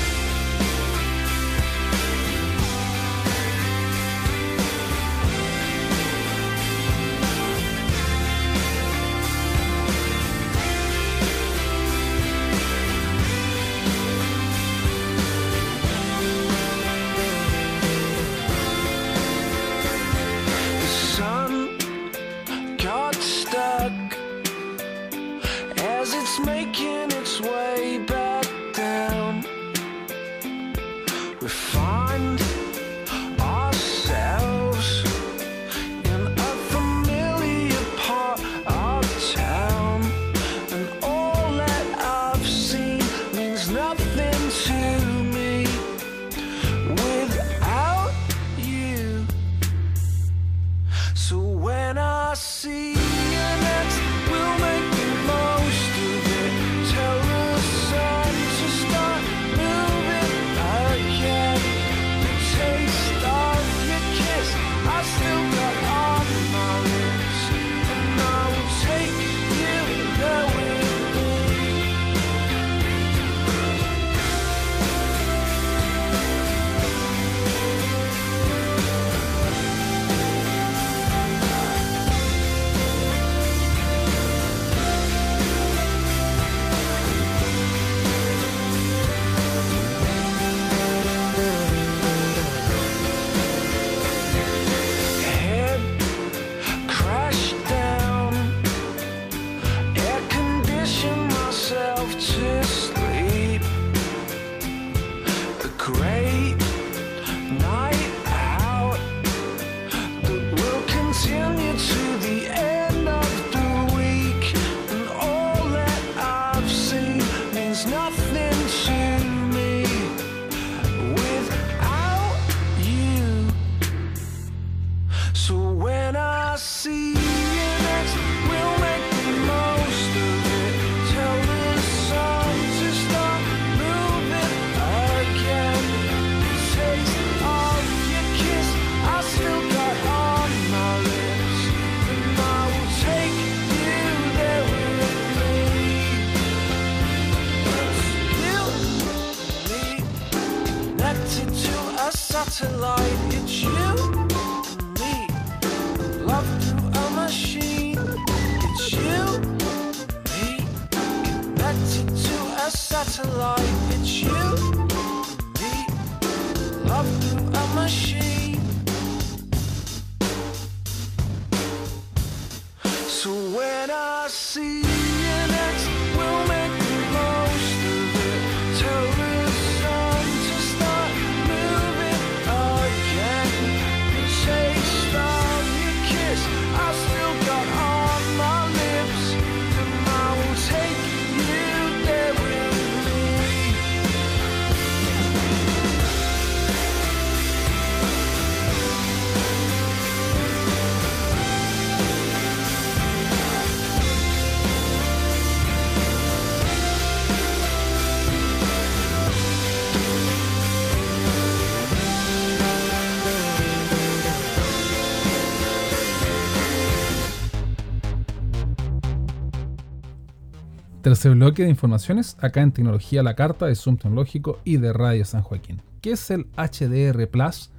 Tercer 221.03 221.35
bloque 221.35 221.65
de 221.65 221.69
informaciones 221.69 222.37
acá 222.41 222.61
en 222.61 222.71
Tecnología 222.71 223.25
la 223.25 223.35
Carta 223.35 223.67
de 223.67 223.75
Zoom 223.75 223.97
Tecnológico 223.97 224.61
y 224.63 224.77
de 224.77 224.93
Radio 224.93 225.25
San 225.25 225.43
Joaquín. 225.43 225.83
¿Qué 226.01 226.13
es 226.13 226.31
el 226.31 226.47
HDR 226.57 227.27
Plus 227.27 227.71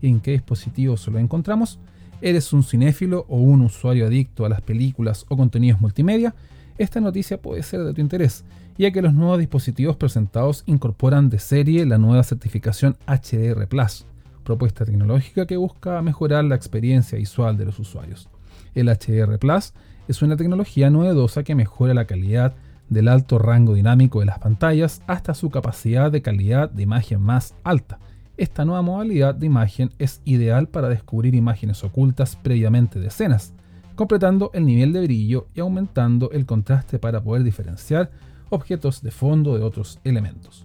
en 0.00 0.20
qué 0.20 0.30
dispositivos 0.30 1.08
lo 1.08 1.18
encontramos? 1.18 1.80
¿Eres 2.20 2.52
un 2.52 2.62
cinéfilo 2.62 3.26
o 3.28 3.38
un 3.38 3.62
usuario 3.62 4.06
adicto 4.06 4.46
a 4.46 4.48
las 4.48 4.60
películas 4.60 5.26
o 5.28 5.36
contenidos 5.36 5.80
multimedia? 5.80 6.36
Esta 6.78 7.00
noticia 7.00 7.42
puede 7.42 7.64
ser 7.64 7.82
de 7.82 7.94
tu 7.94 8.00
interés, 8.00 8.44
ya 8.76 8.92
que 8.92 9.02
los 9.02 9.12
nuevos 9.12 9.40
dispositivos 9.40 9.96
presentados 9.96 10.62
incorporan 10.66 11.30
de 11.30 11.40
serie 11.40 11.84
la 11.84 11.98
nueva 11.98 12.22
certificación 12.22 12.96
HDR 13.08 13.66
Plus, 13.66 14.06
propuesta 14.44 14.84
tecnológica 14.84 15.46
que 15.46 15.56
busca 15.56 16.00
mejorar 16.00 16.44
la 16.44 16.54
experiencia 16.54 17.18
visual 17.18 17.56
de 17.56 17.64
los 17.64 17.80
usuarios. 17.80 18.28
El 18.76 18.86
HDR 18.86 19.36
Plus 19.40 19.72
es 20.06 20.22
una 20.22 20.36
tecnología 20.36 20.90
novedosa 20.90 21.42
que 21.42 21.56
mejora 21.56 21.92
la 21.92 22.04
calidad 22.04 22.54
del 22.88 23.08
alto 23.08 23.38
rango 23.38 23.74
dinámico 23.74 24.20
de 24.20 24.26
las 24.26 24.38
pantallas 24.38 25.02
hasta 25.06 25.34
su 25.34 25.50
capacidad 25.50 26.10
de 26.10 26.22
calidad 26.22 26.70
de 26.70 26.82
imagen 26.82 27.20
más 27.20 27.54
alta. 27.64 27.98
Esta 28.36 28.64
nueva 28.64 28.82
modalidad 28.82 29.34
de 29.34 29.46
imagen 29.46 29.90
es 29.98 30.22
ideal 30.24 30.68
para 30.68 30.88
descubrir 30.88 31.34
imágenes 31.34 31.82
ocultas 31.82 32.36
previamente 32.36 33.00
de 33.00 33.08
escenas, 33.08 33.52
completando 33.96 34.50
el 34.54 34.64
nivel 34.64 34.92
de 34.92 35.02
brillo 35.02 35.48
y 35.54 35.60
aumentando 35.60 36.30
el 36.30 36.46
contraste 36.46 36.98
para 36.98 37.20
poder 37.20 37.42
diferenciar 37.42 38.10
objetos 38.50 39.02
de 39.02 39.10
fondo 39.10 39.56
de 39.56 39.64
otros 39.64 39.98
elementos. 40.04 40.64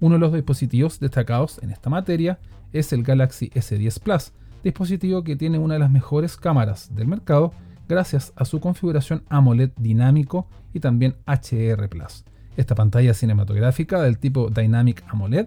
Uno 0.00 0.14
de 0.14 0.20
los 0.20 0.32
dispositivos 0.32 1.00
destacados 1.00 1.60
en 1.62 1.72
esta 1.72 1.90
materia 1.90 2.38
es 2.72 2.92
el 2.92 3.02
Galaxy 3.02 3.50
S10 3.50 4.00
Plus, 4.00 4.32
dispositivo 4.62 5.24
que 5.24 5.36
tiene 5.36 5.58
una 5.58 5.74
de 5.74 5.80
las 5.80 5.90
mejores 5.90 6.36
cámaras 6.36 6.94
del 6.94 7.08
mercado 7.08 7.52
gracias 7.88 8.32
a 8.36 8.44
su 8.44 8.60
configuración 8.60 9.24
AMOLED 9.28 9.70
dinámico 9.76 10.46
y 10.72 10.80
también 10.80 11.16
Plus. 11.90 12.24
Esta 12.56 12.74
pantalla 12.74 13.14
cinematográfica 13.14 14.02
del 14.02 14.18
tipo 14.18 14.50
Dynamic 14.50 15.04
AMOLED, 15.08 15.46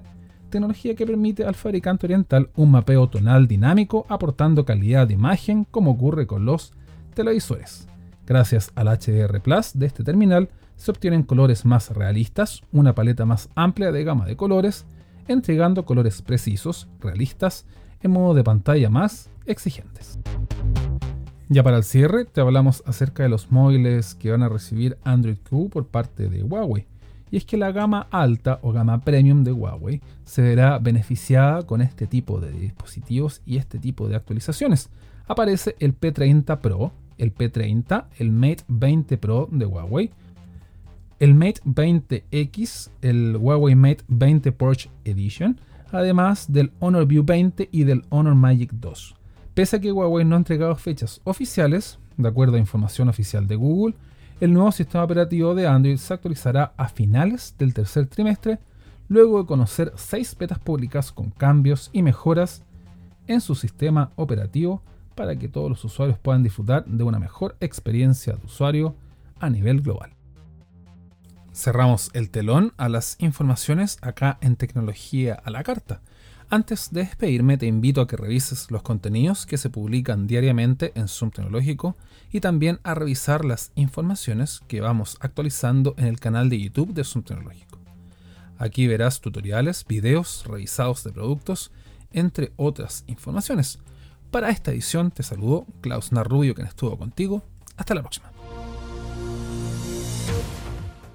tecnología 0.49 0.95
que 0.95 1.05
permite 1.05 1.43
al 1.45 1.55
fabricante 1.55 2.07
oriental 2.07 2.49
un 2.55 2.71
mapeo 2.71 3.07
tonal 3.09 3.47
dinámico 3.47 4.05
aportando 4.09 4.65
calidad 4.65 5.07
de 5.07 5.13
imagen 5.13 5.65
como 5.69 5.91
ocurre 5.91 6.27
con 6.27 6.45
los 6.45 6.73
televisores. 7.13 7.87
Gracias 8.25 8.71
al 8.75 8.87
HDR 8.87 9.41
Plus 9.41 9.71
de 9.73 9.85
este 9.85 10.03
terminal 10.03 10.49
se 10.75 10.91
obtienen 10.91 11.23
colores 11.23 11.65
más 11.65 11.91
realistas, 11.91 12.61
una 12.71 12.95
paleta 12.95 13.25
más 13.25 13.49
amplia 13.55 13.91
de 13.91 14.03
gama 14.03 14.25
de 14.25 14.35
colores, 14.35 14.85
entregando 15.27 15.85
colores 15.85 16.21
precisos, 16.21 16.87
realistas, 16.99 17.65
en 18.01 18.11
modo 18.11 18.33
de 18.33 18.43
pantalla 18.43 18.89
más 18.89 19.29
exigentes. 19.45 20.17
Ya 21.53 21.63
para 21.63 21.75
el 21.75 21.83
cierre, 21.83 22.23
te 22.23 22.39
hablamos 22.39 22.81
acerca 22.85 23.23
de 23.23 23.29
los 23.29 23.51
móviles 23.51 24.15
que 24.15 24.31
van 24.31 24.41
a 24.41 24.47
recibir 24.47 24.97
Android 25.03 25.35
Q 25.49 25.69
por 25.69 25.85
parte 25.85 26.29
de 26.29 26.43
Huawei. 26.43 26.85
Y 27.29 27.35
es 27.35 27.43
que 27.43 27.57
la 27.57 27.73
gama 27.73 28.07
alta 28.09 28.59
o 28.61 28.71
gama 28.71 29.01
premium 29.01 29.43
de 29.43 29.51
Huawei 29.51 29.99
se 30.23 30.41
verá 30.41 30.79
beneficiada 30.79 31.63
con 31.63 31.81
este 31.81 32.07
tipo 32.07 32.39
de 32.39 32.53
dispositivos 32.53 33.41
y 33.45 33.57
este 33.57 33.79
tipo 33.79 34.07
de 34.07 34.15
actualizaciones. 34.15 34.89
Aparece 35.27 35.75
el 35.79 35.93
P30 35.93 36.57
Pro, 36.59 36.93
el 37.17 37.35
P30, 37.35 38.05
el 38.17 38.31
Mate 38.31 38.63
20 38.69 39.17
Pro 39.17 39.49
de 39.51 39.65
Huawei, 39.65 40.09
el 41.19 41.35
Mate 41.35 41.59
20X, 41.65 42.91
el 43.01 43.35
Huawei 43.35 43.75
Mate 43.75 44.05
20 44.07 44.53
Porsche 44.53 44.89
Edition, 45.03 45.59
además 45.91 46.49
del 46.49 46.71
Honor 46.79 47.05
View 47.07 47.25
20 47.25 47.67
y 47.73 47.83
del 47.83 48.05
Honor 48.07 48.35
Magic 48.35 48.71
2. 48.71 49.15
Pese 49.53 49.75
a 49.75 49.79
que 49.79 49.91
Huawei 49.91 50.23
no 50.23 50.35
ha 50.35 50.37
entregado 50.37 50.75
fechas 50.75 51.19
oficiales, 51.25 51.99
de 52.17 52.27
acuerdo 52.27 52.55
a 52.55 52.59
información 52.59 53.09
oficial 53.09 53.47
de 53.47 53.55
Google, 53.55 53.95
el 54.39 54.53
nuevo 54.53 54.71
sistema 54.71 55.03
operativo 55.03 55.53
de 55.53 55.67
Android 55.67 55.97
se 55.97 56.13
actualizará 56.13 56.73
a 56.77 56.87
finales 56.87 57.55
del 57.57 57.73
tercer 57.73 58.07
trimestre, 58.07 58.59
luego 59.09 59.41
de 59.41 59.47
conocer 59.47 59.91
seis 59.97 60.35
betas 60.37 60.57
públicas 60.57 61.11
con 61.11 61.31
cambios 61.31 61.89
y 61.91 62.01
mejoras 62.01 62.63
en 63.27 63.41
su 63.41 63.55
sistema 63.55 64.11
operativo 64.15 64.81
para 65.15 65.35
que 65.35 65.49
todos 65.49 65.69
los 65.69 65.83
usuarios 65.83 66.17
puedan 66.17 66.43
disfrutar 66.43 66.85
de 66.85 67.03
una 67.03 67.19
mejor 67.19 67.57
experiencia 67.59 68.33
de 68.33 68.45
usuario 68.45 68.95
a 69.39 69.49
nivel 69.49 69.81
global. 69.81 70.13
Cerramos 71.53 72.09
el 72.13 72.29
telón 72.29 72.73
a 72.77 72.87
las 72.87 73.17
informaciones 73.19 73.97
acá 74.01 74.37
en 74.39 74.55
Tecnología 74.55 75.33
a 75.43 75.51
la 75.51 75.63
Carta. 75.63 76.01
Antes 76.53 76.91
de 76.91 77.03
despedirme 77.03 77.57
te 77.57 77.65
invito 77.65 78.01
a 78.01 78.07
que 78.07 78.17
revises 78.17 78.71
los 78.71 78.81
contenidos 78.81 79.45
que 79.45 79.57
se 79.57 79.69
publican 79.69 80.27
diariamente 80.27 80.91
en 80.95 81.07
Zoom 81.07 81.31
Tecnológico 81.31 81.95
y 82.29 82.41
también 82.41 82.81
a 82.83 82.93
revisar 82.93 83.45
las 83.45 83.71
informaciones 83.75 84.59
que 84.67 84.81
vamos 84.81 85.15
actualizando 85.21 85.95
en 85.97 86.07
el 86.07 86.19
canal 86.19 86.49
de 86.49 86.59
YouTube 86.59 86.93
de 86.93 87.05
Zoom 87.05 87.23
Tecnológico. 87.23 87.79
Aquí 88.57 88.85
verás 88.85 89.21
tutoriales, 89.21 89.85
videos 89.87 90.43
revisados 90.45 91.05
de 91.05 91.13
productos, 91.13 91.71
entre 92.11 92.51
otras 92.57 93.05
informaciones. 93.07 93.79
Para 94.29 94.49
esta 94.49 94.71
edición 94.71 95.09
te 95.11 95.23
saludo 95.23 95.65
Klaus 95.79 96.11
Narrubio 96.11 96.53
quien 96.53 96.67
estuvo 96.67 96.97
contigo. 96.97 97.43
Hasta 97.77 97.95
la 97.95 98.01
próxima. 98.01 98.30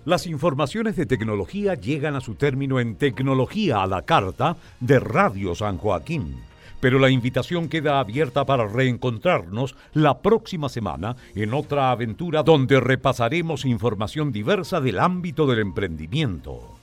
Las 0.07 0.29
informaciones 0.29 0.95
de 0.95 1.05
tecnología 1.05 1.75
llegan 1.75 2.15
a 2.15 2.21
su 2.21 2.37
término 2.37 2.79
en 2.79 2.95
Tecnología 2.95 3.83
a 3.83 3.89
la 3.89 4.03
Carta 4.03 4.57
de 4.79 5.01
Radio 5.01 5.57
San 5.57 5.79
Joaquín. 5.79 6.37
Pero 6.79 7.01
la 7.01 7.11
invitación 7.11 7.69
queda 7.69 7.99
abierta 7.99 8.47
para 8.47 8.69
reencontrarnos 8.69 9.75
la 9.95 10.21
próxima 10.21 10.69
semana 10.69 11.17
en 11.35 11.53
otra 11.53 11.91
aventura 11.91 12.45
donde 12.45 12.79
repasaremos 12.79 13.65
información 13.65 14.31
diversa 14.31 14.81
del 14.81 15.01
ámbito 15.01 15.45
del 15.45 15.59
emprendimiento. 15.59 16.77